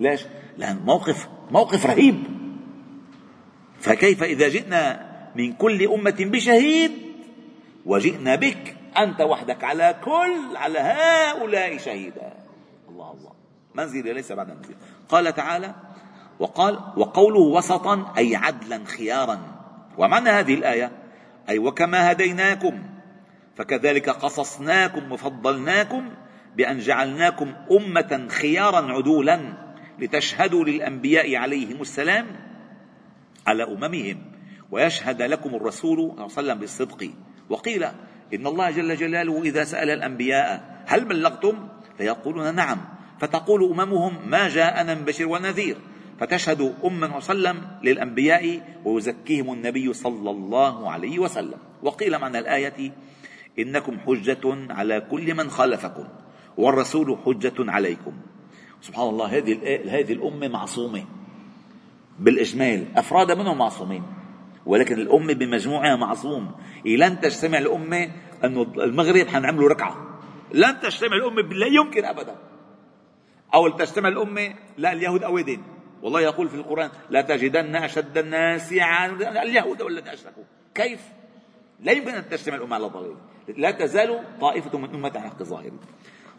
ليش؟ 0.00 0.24
لأن 0.58 0.80
موقف 0.84 1.28
موقف 1.50 1.86
رهيب. 1.86 2.22
فكيف 3.80 4.22
إذا 4.22 4.48
جئنا 4.48 5.12
من 5.36 5.52
كل 5.52 5.88
أمة 5.88 6.16
بشهيد 6.20 6.90
وجئنا 7.86 8.34
بك 8.34 8.76
أنت 8.98 9.20
وحدك 9.20 9.64
على 9.64 9.96
كل 10.04 10.56
على 10.56 10.78
هؤلاء 10.78 11.78
شهيدا. 11.78 12.32
الله 12.88 13.12
الله. 13.12 13.32
منزلة 13.74 14.12
ليس 14.12 14.32
بعد 14.32 14.48
منزلة 14.48 14.76
قال 15.08 15.34
تعالى 15.34 15.74
وقال 16.38 16.80
وقوله 16.96 17.40
وسطا 17.40 18.12
أي 18.18 18.36
عدلا 18.36 18.84
خيارا. 18.84 19.38
ومعنى 19.98 20.30
هذه 20.30 20.54
الآية 20.54 20.92
أي 21.48 21.58
وكما 21.58 22.10
هديناكم 22.10 22.82
فكذلك 23.56 24.08
قصصناكم 24.08 25.12
وفضلناكم 25.12 26.10
بأن 26.56 26.78
جعلناكم 26.78 27.54
أمة 27.70 28.26
خيارا 28.30 28.92
عدولا 28.92 29.40
لتشهدوا 29.98 30.64
للأنبياء 30.64 31.36
عليهم 31.36 31.80
السلام 31.80 32.26
على 33.46 33.64
أممهم. 33.64 34.22
ويشهد 34.70 35.22
لكم 35.22 35.54
الرسول 35.54 35.96
صلى 35.98 36.10
الله 36.10 36.22
عليه 36.22 36.24
وسلم 36.24 36.58
بالصدق. 36.58 37.10
وقيل 37.52 37.84
إن 38.34 38.46
الله 38.46 38.70
جل 38.70 38.96
جلاله 38.96 39.42
إذا 39.42 39.64
سأل 39.64 39.90
الأنبياء 39.90 40.82
هل 40.86 41.04
بلغتم؟ 41.04 41.68
فيقولون 41.98 42.54
نعم. 42.54 42.78
فتقول 43.20 43.72
أممهم 43.72 44.30
ما 44.30 44.48
جاءنا 44.48 44.94
من 44.94 45.04
بشر 45.04 45.26
ونذير. 45.26 45.76
فتشهد 46.20 46.74
أما 46.84 47.16
وسلم 47.16 47.56
للأنبياء 47.82 48.60
ويزكيهم 48.84 49.52
النبي 49.52 49.92
صلى 49.92 50.30
الله 50.30 50.90
عليه 50.90 51.18
وسلم. 51.18 51.58
وقيل 51.82 52.18
معنى 52.18 52.38
الآية 52.38 52.92
إنكم 53.58 53.98
حجة 53.98 54.72
على 54.72 55.00
كل 55.00 55.34
من 55.34 55.50
خالفكم 55.50 56.04
والرسول 56.56 57.18
حجة 57.26 57.58
عليكم. 57.58 58.12
سبحان 58.80 59.08
الله 59.08 59.26
هذه 59.26 59.52
هذه 60.00 60.12
الأمة 60.12 60.48
معصومة. 60.48 61.04
بالإجمال 62.18 62.86
أفراد 62.96 63.32
منهم 63.32 63.58
معصومين. 63.58 64.21
ولكن 64.66 64.94
الأمة 64.94 65.32
بمجموعها 65.32 65.96
معصوم. 65.96 66.54
إيه 66.86 66.96
لن 66.96 67.20
تجتمع 67.20 67.58
الأمة 67.58 68.10
أنه 68.44 68.62
المغرب 68.62 69.26
حنعملوا 69.26 69.68
ركعة. 69.68 70.20
لن 70.54 70.80
تجتمع 70.80 71.16
الأمة 71.16 71.42
لا 71.42 71.66
يمكن 71.66 72.04
أبدا. 72.04 72.36
أو 73.54 73.68
تجتمع 73.68 74.08
الأمة 74.08 74.54
لا 74.78 74.92
اليهود 74.92 75.22
أودين 75.22 75.62
والله 76.02 76.20
يقول 76.20 76.48
في 76.48 76.54
القرآن 76.54 76.90
لا 77.10 77.22
تجدن 77.22 77.76
أشد 77.76 78.18
الناس 78.18 78.72
عن 78.72 79.22
اليهود 79.22 79.82
والذين 79.82 80.08
أشركوا. 80.08 80.44
كيف؟ 80.74 81.00
لا 81.80 81.92
يمكن 81.92 82.10
أن 82.10 82.28
تجتمع 82.28 82.56
الأمة 82.56 82.74
على 82.74 82.86
ضلال 82.86 83.16
لا 83.56 83.70
تزال 83.70 84.38
طائفة 84.40 84.78
من 84.78 84.94
أمة 84.94 85.20
حق 85.20 85.42
ظاهر 85.42 85.70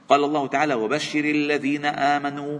قال 0.09 0.23
الله 0.23 0.47
تعالى 0.47 0.73
وبشر 0.73 1.19
الذين 1.19 1.85
آمنوا 1.85 2.59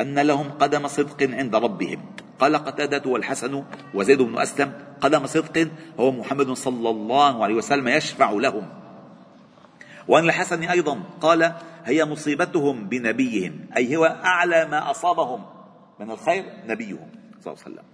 أن 0.00 0.18
لهم 0.18 0.50
قدم 0.50 0.86
صدق 0.86 1.30
عند 1.30 1.54
ربهم. 1.54 2.06
قال 2.38 2.56
قتادة 2.56 3.10
والحسن 3.10 3.64
وزيد 3.94 4.22
بن 4.22 4.38
أسلم 4.38 4.72
قدم 5.00 5.26
صدق 5.26 5.68
هو 6.00 6.12
محمد 6.12 6.52
صلى 6.52 6.90
الله 6.90 7.44
عليه 7.44 7.54
وسلم 7.54 7.88
يشفع 7.88 8.30
لهم. 8.30 8.68
وعن 10.08 10.24
الحسن 10.24 10.62
أيضا 10.62 11.00
قال 11.20 11.52
هي 11.84 12.04
مصيبتهم 12.04 12.88
بنبيهم 12.88 13.66
أي 13.76 13.96
هو 13.96 14.04
أعلى 14.04 14.64
ما 14.64 14.90
أصابهم 14.90 15.44
من 16.00 16.10
الخير 16.10 16.44
نبيهم 16.66 17.08
صلى 17.40 17.52
الله 17.52 17.62
عليه 17.64 17.74
وسلم. 17.74 17.84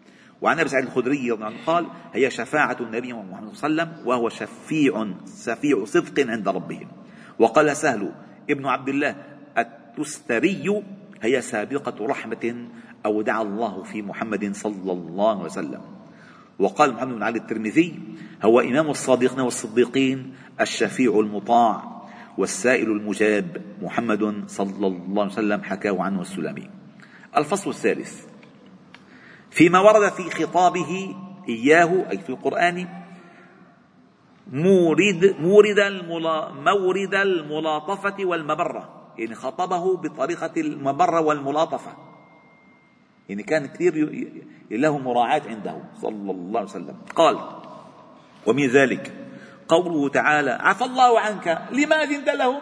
وعن 0.42 0.60
أبي 0.60 0.68
سعيد 0.68 0.84
الخدري 0.84 1.18
رضي 1.18 1.32
الله 1.32 1.46
عنه 1.46 1.56
قال 1.66 1.86
هي 2.12 2.30
شفاعة 2.30 2.76
النبي 2.80 3.12
محمد 3.12 3.54
صلى 3.54 3.70
الله 3.70 3.82
عليه 3.82 3.92
وسلم 3.92 4.08
وهو 4.08 4.28
شفيع 4.28 5.06
شفيع 5.44 5.84
صدق 5.84 6.30
عند 6.30 6.48
ربهم. 6.48 6.88
وقال 7.38 7.76
سهل 7.76 8.12
ابن 8.50 8.66
عبد 8.66 8.88
الله 8.88 9.16
التستري 9.58 10.82
هي 11.22 11.40
سابقة 11.40 12.06
رحمة 12.06 12.68
أودع 13.06 13.42
الله 13.42 13.82
في 13.82 14.02
محمد 14.02 14.54
صلى 14.54 14.92
الله 14.92 15.30
عليه 15.30 15.44
وسلم. 15.44 15.80
وقال 16.58 16.94
محمد 16.94 17.14
بن 17.14 17.22
علي 17.22 17.38
الترمذي 17.38 17.98
هو 18.42 18.60
إمام 18.60 18.90
الصادقين 18.90 19.40
والصديقين 19.40 20.34
الشفيع 20.60 21.20
المطاع 21.20 22.02
والسائل 22.38 22.90
المجاب 22.90 23.62
محمد 23.82 24.44
صلى 24.46 24.86
الله 24.86 25.22
عليه 25.22 25.32
وسلم 25.32 25.62
حكاه 25.62 26.02
عنه 26.02 26.20
السلمي 26.20 26.70
الفصل 27.36 27.70
الثالث. 27.70 28.26
فيما 29.50 29.80
ورد 29.80 30.12
في 30.12 30.30
خطابه 30.30 31.16
إياه 31.48 32.10
أي 32.10 32.18
في 32.18 32.30
القرآن 32.30 32.88
مورد 34.52 35.36
مورد 35.40 35.80
مورد 36.66 37.14
الملاطفة 37.14 38.24
والمبرة. 38.24 39.12
يعني 39.18 39.34
خطبه 39.34 39.96
بطريقة 39.96 40.52
المبرة 40.56 41.20
والملاطفة. 41.20 42.11
يعني 43.28 43.42
كان 43.42 43.66
كثير 43.66 43.94
له 44.70 44.98
مراعاة 44.98 45.42
عنده 45.46 45.76
صلى 46.00 46.30
الله 46.30 46.60
عليه 46.60 46.70
وسلم. 46.70 46.96
قال 47.16 47.38
ومن 48.46 48.66
ذلك 48.68 49.12
قوله 49.68 50.08
تعالى 50.08 50.50
عفى 50.50 50.84
الله 50.84 51.20
عنك 51.20 51.68
لما 51.72 51.96
أذنت 52.02 52.28
لهم؟ 52.28 52.60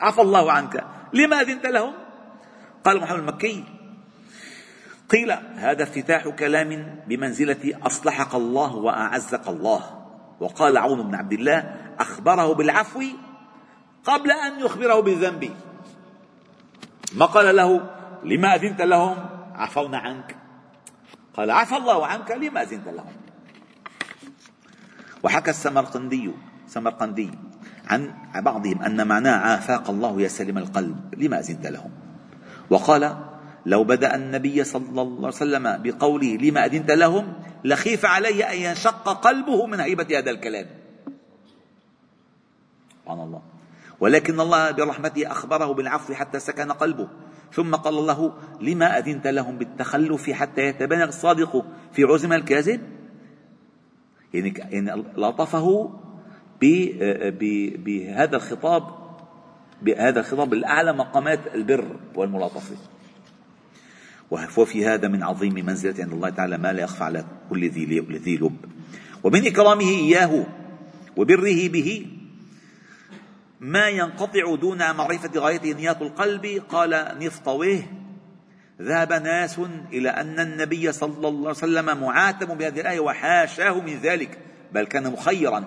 عفى 0.00 0.20
الله 0.20 0.52
عنك 0.52 0.84
لما 1.12 1.40
أذنت 1.40 1.66
لهم؟ 1.66 1.92
قال 2.84 3.00
محمد 3.00 3.18
المكي 3.18 3.64
قيل 5.10 5.30
هذا 5.56 5.82
افتتاح 5.82 6.28
كلام 6.28 7.00
بمنزلة 7.06 7.78
أصلحك 7.82 8.34
الله 8.34 8.76
وأعزك 8.76 9.48
الله. 9.48 10.06
وقال 10.40 10.76
عون 10.76 11.02
بن 11.02 11.14
عبد 11.14 11.32
الله 11.32 11.76
أخبره 11.98 12.54
بالعفو 12.54 13.02
قبل 14.04 14.30
أن 14.30 14.60
يخبره 14.60 15.00
بالذنب. 15.00 15.50
ما 17.14 17.26
قال 17.26 17.56
له؟ 17.56 17.95
لما 18.26 18.54
أذنت 18.54 18.82
لهم؟ 18.82 19.16
عفونا 19.54 19.98
عنك. 19.98 20.36
قال 21.34 21.50
عفى 21.50 21.76
الله 21.76 22.06
عنك 22.06 22.30
لما 22.30 22.62
أذنت 22.62 22.88
لهم؟ 22.88 23.12
وحكى 25.22 25.50
السمرقندي 25.50 26.30
سمرقندي 26.66 27.30
عن 27.86 28.14
بعضهم 28.34 28.82
أن 28.82 29.06
معناه 29.06 29.36
عافاك 29.36 29.88
الله 29.88 30.20
يا 30.20 30.28
سلم 30.28 30.58
القلب 30.58 31.14
لما 31.14 31.38
أذنت 31.38 31.66
لهم؟ 31.66 31.90
وقال 32.70 33.16
لو 33.66 33.84
بدأ 33.84 34.14
النبي 34.14 34.64
صلى 34.64 35.02
الله 35.02 35.16
عليه 35.16 35.36
وسلم 35.36 35.82
بقوله 35.82 36.36
لما 36.36 36.64
أذنت 36.64 36.90
لهم 36.90 37.32
لخيف 37.64 38.04
عليه 38.04 38.52
أن 38.52 38.56
ينشق 38.56 39.08
قلبه 39.08 39.66
من 39.66 39.80
هيبة 39.80 40.18
هذا 40.18 40.30
الكلام. 40.30 40.66
سبحان 43.02 43.20
الله. 43.20 43.42
ولكن 44.00 44.40
الله 44.40 44.70
برحمته 44.70 45.32
أخبره 45.32 45.72
بالعفو 45.74 46.14
حتى 46.14 46.38
سكن 46.38 46.72
قلبه. 46.72 47.08
ثم 47.52 47.74
قال 47.74 47.98
الله 47.98 48.32
لما 48.60 48.98
أذنت 48.98 49.26
لهم 49.26 49.58
بالتخلف 49.58 50.30
حتى 50.30 50.62
يتبين 50.62 51.02
الصادق 51.02 51.64
في 51.92 52.04
عزم 52.04 52.32
الكاذب؟ 52.32 52.80
يعني 54.34 54.54
يعني 54.70 55.04
لطفه 55.16 55.90
بهذا 57.84 58.36
الخطاب 58.36 58.82
بهذا 59.82 60.20
الخطاب 60.20 60.52
الأعلى 60.52 60.92
مقامات 60.92 61.40
البر 61.54 61.96
والملاطفة. 62.14 62.76
وفي 64.30 64.86
هذا 64.86 65.08
من 65.08 65.22
عظيم 65.22 65.54
منزلة 65.54 65.94
عند 65.98 66.12
الله 66.12 66.30
تعالى 66.30 66.58
ما 66.58 66.72
لا 66.72 66.82
يخفى 66.82 67.04
على 67.04 67.24
كل 67.50 67.68
ذي 67.70 68.36
لب. 68.36 68.56
ومن 69.24 69.46
إكرامه 69.46 69.88
إياه 69.88 70.46
وبره 71.16 71.68
به 71.68 72.06
ما 73.60 73.88
ينقطع 73.88 74.54
دون 74.54 74.78
معرفة 74.78 75.40
غايته 75.40 75.72
نيات 75.72 76.02
القلب؟ 76.02 76.62
قال 76.68 77.16
نفطويه 77.20 77.92
ذهب 78.82 79.12
ناس 79.12 79.60
إلى 79.92 80.08
أن 80.08 80.40
النبي 80.40 80.92
صلى 80.92 81.28
الله 81.28 81.40
عليه 81.40 81.50
وسلم 81.50 82.00
معاتب 82.00 82.58
بهذه 82.58 82.80
الآية 82.80 83.00
وحاشاه 83.00 83.80
من 83.80 83.96
ذلك 83.96 84.38
بل 84.72 84.84
كان 84.84 85.12
مخيرا. 85.12 85.64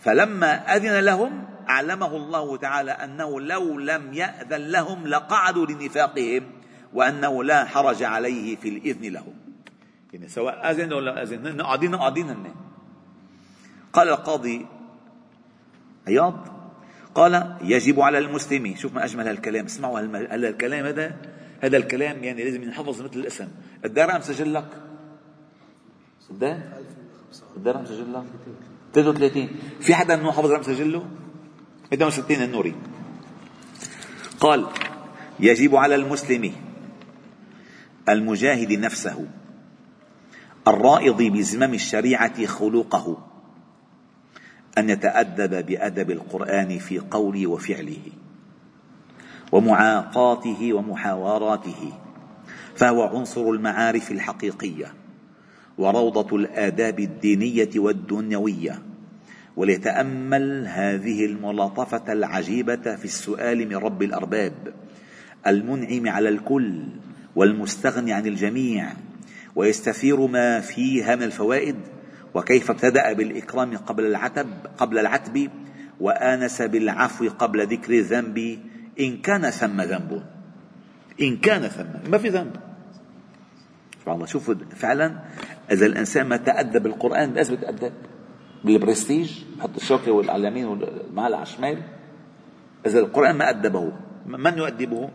فلما 0.00 0.76
أذن 0.76 1.00
لهم 1.00 1.44
أعلمه 1.68 2.16
الله 2.16 2.56
تعالى 2.56 2.90
أنه 2.90 3.40
لو 3.40 3.78
لم 3.78 4.14
يأذن 4.14 4.70
لهم 4.70 5.06
لقعدوا 5.06 5.66
لنفاقهم 5.66 6.50
وأنه 6.92 7.44
لا 7.44 7.64
حرج 7.64 8.02
عليه 8.02 8.56
في 8.56 8.68
الإذن 8.68 9.12
لهم. 9.12 9.34
يعني 10.12 10.28
سواء 10.28 10.70
أذن 10.70 10.92
ولا 10.92 11.22
أذن 11.22 11.62
قاعدين 11.62 11.96
قاعدين 11.96 12.54
قال 13.92 14.08
القاضي 14.08 14.66
عياض 16.06 16.53
قال 17.14 17.56
يجب 17.62 18.00
على 18.00 18.18
المسلم 18.18 18.74
شوف 18.76 18.94
ما 18.94 19.04
أجمل 19.04 19.28
هالكلام 19.28 19.64
اسمعوا 19.64 20.00
هذا 20.00 20.48
الكلام 20.48 20.86
هذا 20.86 21.16
هذا 21.60 21.76
الكلام 21.76 22.24
يعني 22.24 22.44
لازم 22.44 22.62
ينحفظ 22.62 23.02
مثل 23.02 23.20
الاسم. 23.20 23.48
الدرهم 23.84 24.18
مسجل 24.18 24.54
لك. 24.54 24.68
قد 26.30 26.60
الدرهم 27.56 27.82
مسجل 27.82 28.12
لك. 28.12 28.24
33 28.94 29.48
في 29.80 29.94
حدا 29.94 30.16
منه 30.16 30.32
حافظ 30.32 30.52
مسجل 30.52 30.92
له؟ 30.92 31.06
62 31.92 32.42
النوري. 32.42 32.74
قال 34.40 34.66
يجب 35.40 35.76
على 35.76 35.94
المسلم 35.94 36.52
المجاهد 38.08 38.72
نفسه 38.72 39.26
الرائض 40.68 41.22
بزمام 41.22 41.74
الشريعة 41.74 42.46
خلقه. 42.46 43.33
أن 44.78 44.90
يتأدب 44.90 45.66
بأدب 45.66 46.10
القرآن 46.10 46.78
في 46.78 46.98
قوله 46.98 47.46
وفعله 47.46 48.02
ومعاقاته 49.52 50.72
ومحاوراته 50.72 51.92
فهو 52.76 53.02
عنصر 53.02 53.50
المعارف 53.50 54.10
الحقيقية 54.10 54.94
وروضة 55.78 56.36
الآداب 56.36 57.00
الدينية 57.00 57.70
والدنيوية 57.76 58.82
وليتأمل 59.56 60.66
هذه 60.68 61.24
الملاطفة 61.24 62.12
العجيبة 62.12 62.96
في 62.96 63.04
السؤال 63.04 63.68
من 63.68 63.76
رب 63.76 64.02
الأرباب 64.02 64.52
المنعم 65.46 66.08
على 66.08 66.28
الكل 66.28 66.84
والمستغني 67.36 68.12
عن 68.12 68.26
الجميع 68.26 68.92
ويستثير 69.56 70.26
ما 70.26 70.60
فيها 70.60 71.16
من 71.16 71.22
الفوائد 71.22 71.76
وكيف 72.34 72.70
ابتدأ 72.70 73.12
بالإكرام 73.12 73.76
قبل 73.76 74.06
العتب 74.06 74.48
قبل 74.78 74.98
العتب 74.98 75.50
وآنس 76.00 76.62
بالعفو 76.62 77.28
قبل 77.28 77.66
ذكر 77.66 77.92
الذنب 77.92 78.58
إن 79.00 79.16
كان 79.16 79.50
ثم 79.50 79.80
ذنب. 79.80 80.22
إن 81.20 81.36
كان 81.36 81.62
ثم 81.68 82.10
ما 82.10 82.18
في 82.18 82.28
ذنب. 82.28 82.56
سبحان 84.00 84.14
الله. 84.14 84.26
شوفوا 84.26 84.54
فعلا 84.76 85.18
إذا 85.70 85.86
الإنسان 85.86 86.26
ما 86.26 86.36
تأدب 86.36 86.82
بالقرآن 86.82 87.34
لازم 87.34 87.54
يتادب 87.54 87.92
بالبرستيج 88.64 89.44
بحط 89.58 89.76
الشوكة 89.76 90.12
والعلامين 90.12 90.64
والمعلقة 90.64 91.36
على 91.36 91.42
الشمال 91.42 91.82
إذا 92.86 92.98
القرآن 92.98 93.36
ما 93.36 93.50
أدبه 93.50 93.92
من 94.26 94.58
يؤدبه؟ 94.58 95.10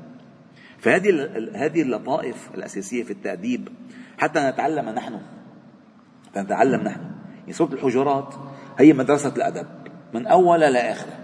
فهذه 0.79 1.29
هذه 1.55 1.81
اللطائف 1.81 2.49
الأساسية 2.55 3.03
في 3.03 3.11
التأديب. 3.11 3.69
حتى 4.17 4.39
نتعلم 4.39 4.89
نحن 4.89 5.19
نتعلم 6.37 6.81
نحن. 6.81 7.01
يعني 7.39 7.53
سورة 7.53 7.73
الحجرات 7.73 8.35
هي 8.77 8.93
مدرسة 8.93 9.33
الأدب. 9.37 9.67
من 10.13 10.27
اولها 10.27 10.69
لاخرها 10.69 11.19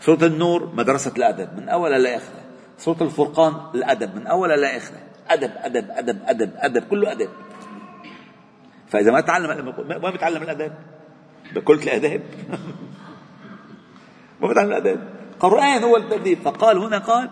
سورة 0.00 0.24
النور 0.24 0.72
مدرسة 0.74 1.12
الأدب. 1.16 1.48
من 1.56 1.68
اولها 1.68 1.98
لاخرها 1.98 2.44
سورة 2.78 3.02
الفرقان 3.02 3.54
الأدب. 3.74 4.16
من 4.16 4.26
اولها 4.26 4.56
لاخرها 4.56 5.02
أدب 5.30 5.50
أدب 5.56 5.90
أدب 5.90 6.18
أدب 6.26 6.50
أدب 6.56 6.82
كله 6.82 7.12
أدب. 7.12 7.28
فإذا 8.88 9.12
ما 9.12 9.20
تعلم 9.20 9.74
ما 10.02 10.10
بيتعلم 10.10 10.42
الأدب؟ 10.42 10.72
بكلة 11.54 11.82
الاداب 11.82 12.20
ما 14.40 14.48
بيتعلم 14.48 14.68
الأدب. 14.68 15.00
قرآن 15.40 15.84
هو 15.84 15.96
التأديب 15.96 16.38
فقال 16.38 16.78
هنا 16.78 16.98
قال 16.98 17.30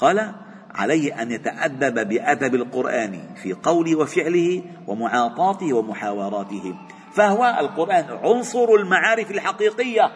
قال 0.00 0.34
عليه 0.74 1.22
أن 1.22 1.30
يتأدب 1.30 2.08
بأدب 2.08 2.54
القرآن 2.54 3.34
في 3.42 3.52
قوله 3.52 3.96
وفعله 3.96 4.62
ومعاطاته 4.86 5.72
ومحاوراته. 5.72 6.74
فهو 7.14 7.56
القرآن 7.60 8.04
عنصر 8.10 8.68
المعارف 8.74 9.30
الحقيقية 9.30 10.12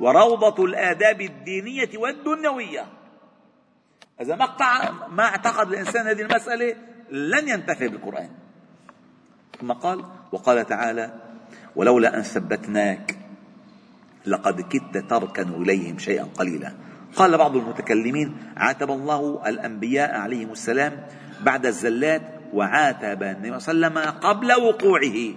وروضة 0.00 0.64
الآداب 0.64 1.20
الدينية 1.20 1.90
والدنيوية. 1.98 2.86
إذا 4.20 4.36
ما 4.36 4.48
ما 5.08 5.24
اعتقد 5.24 5.68
الإنسان 5.68 6.06
هذه 6.06 6.22
المسألة 6.22 6.76
لن 7.10 7.48
ينتفع 7.48 7.86
بالقرآن. 7.86 8.30
ثم 9.60 9.72
قال 9.72 10.04
وقال 10.32 10.66
تعالى 10.66 11.14
ولولا 11.76 12.16
أن 12.16 12.22
ثبتناك 12.22 13.18
لقد 14.26 14.60
كدت 14.60 15.10
تركن 15.10 15.62
إليهم 15.62 15.98
شيئا 15.98 16.24
قليلا 16.24 16.72
قال 17.16 17.38
بعض 17.38 17.56
المتكلمين 17.56 18.36
عاتب 18.56 18.90
الله 18.90 19.42
الأنبياء 19.46 20.14
عليهم 20.14 20.52
السلام 20.52 21.06
بعد 21.40 21.66
الزلات 21.66 22.22
وعاتب 22.52 23.22
النبي 23.22 23.60
صلى 23.60 23.72
الله 23.72 23.86
عليه 23.86 24.00
وسلم 24.00 24.20
قبل 24.20 24.52
وقوعه. 24.52 25.34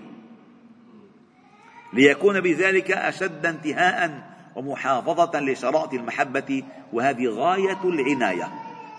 ليكون 1.94 2.42
بذلك 2.42 2.92
أشد 2.92 3.46
انتهاء 3.46 4.24
ومحافظة 4.56 5.40
لشرائط 5.40 5.94
المحبة 5.94 6.64
وهذه 6.94 7.28
غاية 7.28 7.84
العناية. 7.84 8.50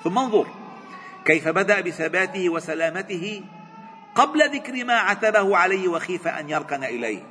ثم 0.05 0.19
انظر 0.19 0.47
كيف 1.25 1.49
بدأ 1.49 1.81
بثباته 1.81 2.49
وسلامته 2.49 3.43
قبل 4.15 4.55
ذكر 4.55 4.85
ما 4.85 4.95
عتبه 4.95 5.57
عليه 5.57 5.89
وخيف 5.89 6.29
أن 6.29 6.51
يركن 6.51 6.85
إليه. 6.85 7.23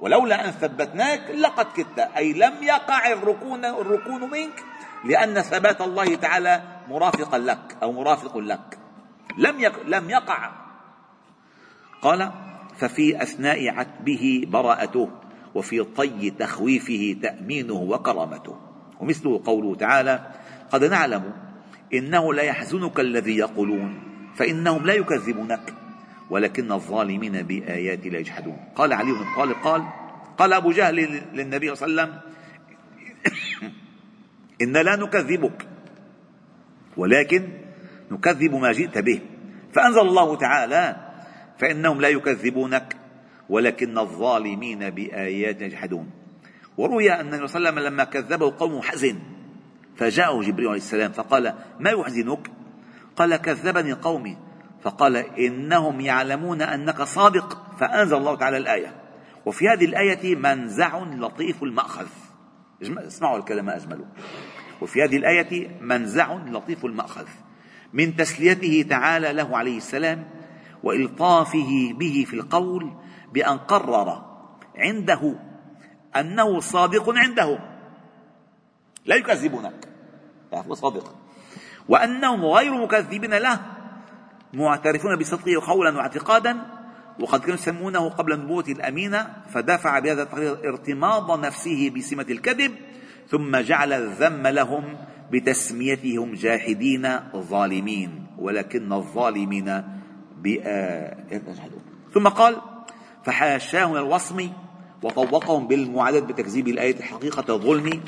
ولولا 0.00 0.48
أن 0.48 0.50
ثبتناك 0.50 1.30
لقد 1.30 1.66
كدت 1.76 1.98
أي 1.98 2.32
لم 2.32 2.52
يقع 2.62 3.12
الركون, 3.12 3.64
الركون 3.64 4.30
منك 4.30 4.64
لأن 5.08 5.42
ثبات 5.42 5.80
الله 5.80 6.14
تعالى 6.14 6.62
مرافقا 6.88 7.38
لك 7.38 7.76
أو 7.82 7.92
مرافق 7.92 8.38
لك. 8.38 8.78
لم 9.38 9.72
لم 9.86 10.10
يقع. 10.10 10.50
قال 12.02 12.32
ففي 12.76 13.22
أثناء 13.22 13.68
عتبه 13.68 14.44
براءته 14.48 15.10
وفي 15.54 15.82
طي 15.82 16.30
تخويفه 16.30 17.16
تأمينه 17.22 17.74
وكرامته. 17.74 18.56
ومثله 19.00 19.42
قوله 19.44 19.74
تعالى 19.74 20.26
قد 20.70 20.84
نعلم 20.84 21.32
إنه 21.94 22.34
لا 22.34 22.42
يحزنك 22.42 23.00
الذي 23.00 23.36
يقولون 23.36 24.02
فإنهم 24.34 24.86
لا 24.86 24.94
يكذبونك 24.94 25.74
ولكن 26.30 26.72
الظالمين 26.72 27.42
بآيات 27.42 28.06
لا 28.06 28.18
يجحدون. 28.18 28.58
قال 28.76 28.92
علي 28.92 29.12
بن 29.12 29.24
طالب 29.36 29.56
قال 29.64 29.82
قال 30.38 30.52
أبو 30.52 30.70
جهل 30.70 30.94
للنبي 31.32 31.74
صلى 31.74 31.88
الله 31.88 32.02
عليه 32.02 32.12
وسلم 32.12 32.35
إن 34.62 34.72
لا 34.72 34.96
نكذبك 34.96 35.68
ولكن 36.96 37.48
نكذب 38.10 38.54
ما 38.54 38.72
جئت 38.72 38.98
به. 38.98 39.20
فأنزل 39.72 40.00
الله 40.00 40.36
تعالى 40.36 40.96
فإنهم 41.58 42.00
لا 42.00 42.08
يكذبونك 42.08 42.96
ولكن 43.48 43.98
الظالمين 43.98 44.90
بآيات 44.90 45.60
يجحدون. 45.60 46.10
وروي 46.76 47.12
أن 47.12 47.34
النبي 47.34 47.46
صلى 47.46 47.58
الله 47.58 47.70
عليه 47.70 47.80
وسلم 47.80 47.92
لما 47.92 48.04
كذبه 48.04 48.54
قوم 48.58 48.82
حزن 48.82 49.18
فجاءه 49.96 50.42
جبريل 50.42 50.68
عليه 50.68 50.76
السلام 50.76 51.12
فقال 51.12 51.54
ما 51.80 51.90
يحزنك؟ 51.90 52.50
قال 53.16 53.36
كذبني 53.36 53.92
قومي. 53.92 54.36
فقال 54.82 55.16
إنهم 55.16 56.00
يعلمون 56.00 56.62
أنك 56.62 57.02
صادق. 57.02 57.76
فأنزل 57.80 58.16
الله 58.16 58.36
تعالى 58.36 58.56
الآية. 58.56 58.94
وفي 59.46 59.68
هذه 59.68 59.84
الآية 59.84 60.36
منزع 60.36 60.98
لطيف 60.98 61.62
المأخذ. 61.62 62.06
اسمعوا 62.82 63.38
الكلام 63.38 63.70
أجمله. 63.70 64.06
وفي 64.80 65.04
هذه 65.04 65.16
الآية 65.16 65.80
منزع 65.80 66.34
لطيف 66.34 66.84
المأخذ. 66.84 67.26
من 67.92 68.16
تسليته 68.16 68.86
تعالى 68.88 69.32
له 69.32 69.56
عليه 69.56 69.76
السلام 69.76 70.26
وإلطافه 70.82 71.92
به 71.92 72.24
في 72.28 72.34
القول 72.34 72.92
بأن 73.32 73.58
قرر 73.58 74.22
عنده 74.76 75.34
أنه 76.16 76.60
صادق 76.60 77.10
عنده. 77.16 77.58
لا 79.06 79.16
يكذبونك. 79.16 79.88
هو 80.54 80.74
صادق. 80.74 81.14
وأنهم 81.88 82.44
غير 82.44 82.82
مكذبين 82.84 83.34
له 83.34 83.60
معترفون 84.54 85.16
بصدقه 85.16 85.66
قولا 85.66 85.96
واعتقادا 85.96 86.75
وقد 87.20 87.40
كانوا 87.40 87.54
يسمونه 87.54 88.08
قبل 88.08 88.32
النبوة 88.32 88.64
الأمينة 88.68 89.36
فدافع 89.48 89.98
بهذا 89.98 90.22
التقرير 90.22 90.68
ارتماض 90.68 91.44
نفسه 91.44 91.90
بسمة 91.90 92.26
الكذب 92.30 92.72
ثم 93.28 93.56
جعل 93.56 93.92
الذم 93.92 94.46
لهم 94.46 94.98
بتسميتهم 95.32 96.34
جاحدين 96.34 97.20
ظالمين 97.36 98.26
ولكن 98.38 98.92
الظالمين 98.92 99.82
ثم 102.14 102.28
قال 102.28 102.56
فحاشاه 103.24 103.90
من 103.90 103.96
الوصم 103.96 104.50
وطوقهم 105.02 105.66
بالمعادلة 105.66 106.20
بتكذيب 106.20 106.68
الآية 106.68 107.02
حقيقة 107.02 107.54
الظلم. 107.54 108.00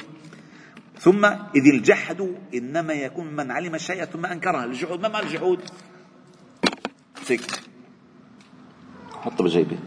ثم 0.98 1.24
إذ 1.24 1.66
الجحد 1.74 2.34
إنما 2.54 2.92
يكون 2.92 3.26
من 3.26 3.50
علم 3.50 3.74
الشيء 3.74 4.04
ثم 4.04 4.26
أنكره 4.26 4.64
الجحود 4.64 5.00
ما 5.00 5.08
معنى 5.08 5.26
الجحود؟ 5.26 5.60
سك 7.22 7.67
حطه 9.22 9.44
بجيبي. 9.44 9.78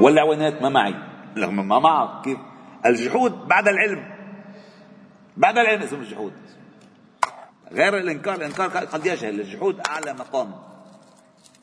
والعوانات 0.00 0.62
ما 0.62 0.68
معي. 0.68 0.94
ما 1.36 1.78
معك. 1.78 2.24
كيف؟ 2.24 2.38
الجحود 2.86 3.48
بعد 3.48 3.68
العلم. 3.68 4.14
بعد 5.36 5.58
العلم 5.58 5.82
اسمه 5.82 5.98
الجحود. 5.98 6.32
غير 7.72 7.98
الإنكار 7.98 8.34
الإنكار 8.34 8.68
قد 8.68 9.06
يجهل. 9.06 9.40
الجحود 9.40 9.80
أعلى 9.80 10.12
مقام. 10.12 10.54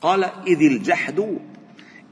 قال 0.00 0.24
إذ 0.24 0.60
الجحد 0.62 1.38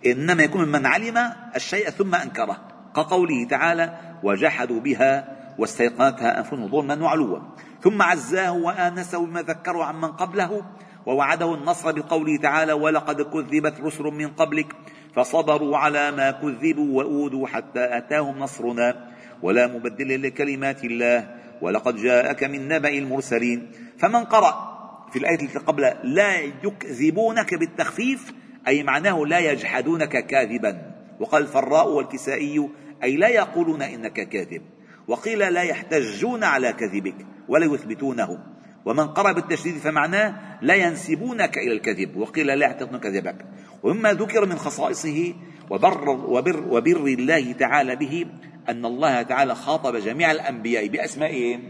إنما 0.06 0.42
يكون 0.42 0.64
ممن 0.64 0.86
علم 0.86 1.32
الشيء 1.56 1.90
ثم 1.90 2.14
أنكره. 2.14 2.58
كقوله 2.96 3.46
تعالى 3.50 3.98
وجحدوا 4.22 4.80
بها 4.80 5.36
واستيقنتها 5.58 6.38
أنفسهم 6.38 6.68
ظلما 6.68 7.02
وعلوا. 7.02 7.38
ثم 7.82 8.02
عزاه 8.02 8.52
وآنسه 8.52 9.26
بما 9.26 9.42
ذكروا 9.42 9.84
عمن 9.84 10.12
قبله. 10.12 10.64
ووعده 11.06 11.54
النصر 11.54 11.92
بقوله 11.92 12.36
تعالى 12.36 12.72
ولقد 12.72 13.22
كذبت 13.22 13.80
رسل 13.80 14.04
من 14.04 14.28
قبلك 14.28 14.72
فصبروا 15.14 15.76
على 15.76 16.10
ما 16.10 16.30
كذبوا 16.30 16.98
واوذوا 16.98 17.46
حتى 17.46 17.96
اتاهم 17.98 18.38
نصرنا 18.38 19.10
ولا 19.42 19.66
مبدل 19.66 20.22
لكلمات 20.22 20.84
الله 20.84 21.36
ولقد 21.62 21.96
جاءك 21.96 22.44
من 22.44 22.68
نبأ 22.68 22.88
المرسلين 22.88 23.72
فمن 23.98 24.24
قرأ 24.24 24.70
في 25.12 25.18
الآية 25.18 25.42
التي 25.42 25.58
قبل 25.58 25.92
لا 26.04 26.40
يكذبونك 26.40 27.54
بالتخفيف 27.54 28.32
أي 28.68 28.82
معناه 28.82 29.26
لا 29.26 29.38
يجحدونك 29.38 30.26
كاذبا 30.26 30.92
وقال 31.20 31.42
الفراء 31.42 31.88
والكسائي 31.88 32.68
أي 33.02 33.16
لا 33.16 33.28
يقولون 33.28 33.82
إنك 33.82 34.28
كاذب 34.28 34.62
وقيل 35.08 35.38
لا 35.38 35.62
يحتجون 35.62 36.44
على 36.44 36.72
كذبك 36.72 37.14
ولا 37.48 37.74
يثبتونه 37.74 38.38
ومن 38.84 39.08
قرأ 39.08 39.32
بالتشديد 39.32 39.78
فمعناه 39.78 40.58
لا 40.62 40.74
ينسبونك 40.74 41.58
إلى 41.58 41.72
الكذب 41.72 42.16
وقيل 42.16 42.46
لا 42.46 42.66
يعتقدون 42.66 43.00
كذبك. 43.00 43.36
ومما 43.82 44.12
ذكر 44.12 44.46
من 44.46 44.56
خصائصه 44.56 45.34
وبر, 45.70 46.08
وبر, 46.10 46.64
وبر 46.70 47.04
الله 47.06 47.52
تعالى 47.52 47.96
به 47.96 48.26
أن 48.68 48.84
الله 48.84 49.22
تعالى 49.22 49.54
خاطب 49.54 49.96
جميع 49.96 50.30
الأنبياء 50.30 50.86
بأسمائهم 50.86 51.62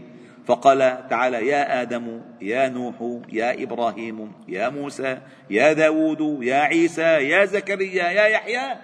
فقال 0.45 1.07
تعالى 1.09 1.47
يا 1.47 1.81
آدم 1.81 2.21
يا 2.41 2.69
نوح 2.69 3.21
يا 3.31 3.63
إبراهيم 3.63 4.31
يا 4.47 4.69
موسى 4.69 5.17
يا 5.49 5.73
داود 5.73 6.43
يا 6.43 6.55
عيسى 6.55 7.01
يا 7.01 7.45
زكريا 7.45 8.03
يا 8.03 8.25
يحيى. 8.27 8.77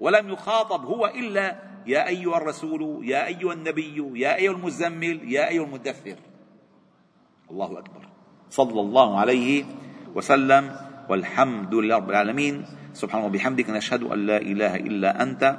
ولم 0.00 0.28
يخاطب 0.28 0.84
هو 0.84 1.06
إلا 1.06 1.56
يا 1.86 2.08
أيها 2.08 2.36
الرسول 2.36 3.08
يا 3.08 3.26
أيها 3.26 3.52
النبي 3.52 4.12
يا 4.14 4.36
أيها 4.36 4.52
المزمل 4.52 5.32
يا 5.32 5.48
أيها 5.48 5.64
المدثر. 5.64 6.16
الله 7.50 7.78
أكبر. 7.78 8.02
صلى 8.50 8.80
الله 8.80 9.18
عليه 9.18 9.64
وسلم 10.14 10.76
والحمد 11.08 11.74
لله 11.74 11.96
رب 11.96 12.10
العالمين. 12.10 12.54
سبحانه 12.94 13.26
وبحمدك 13.26 13.70
نشهد 13.70 14.02
أن 14.02 14.18
لا 14.26 14.38
إله 14.38 14.76
إلا 14.76 15.22
أنت. 15.22 15.56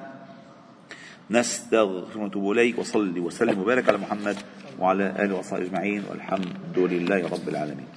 نستغفر 1.31 2.19
ونتوب 2.19 2.51
إليك 2.51 2.79
وصلي 2.79 3.19
وسلم 3.19 3.59
وبارك 3.59 3.89
على 3.89 3.97
محمد 3.97 4.37
وعلى 4.79 5.05
آله 5.19 5.35
وصحبه 5.35 5.65
أجمعين 5.65 6.03
والحمد 6.09 6.77
لله 6.77 7.21
رب 7.29 7.47
العالمين. 7.49 7.87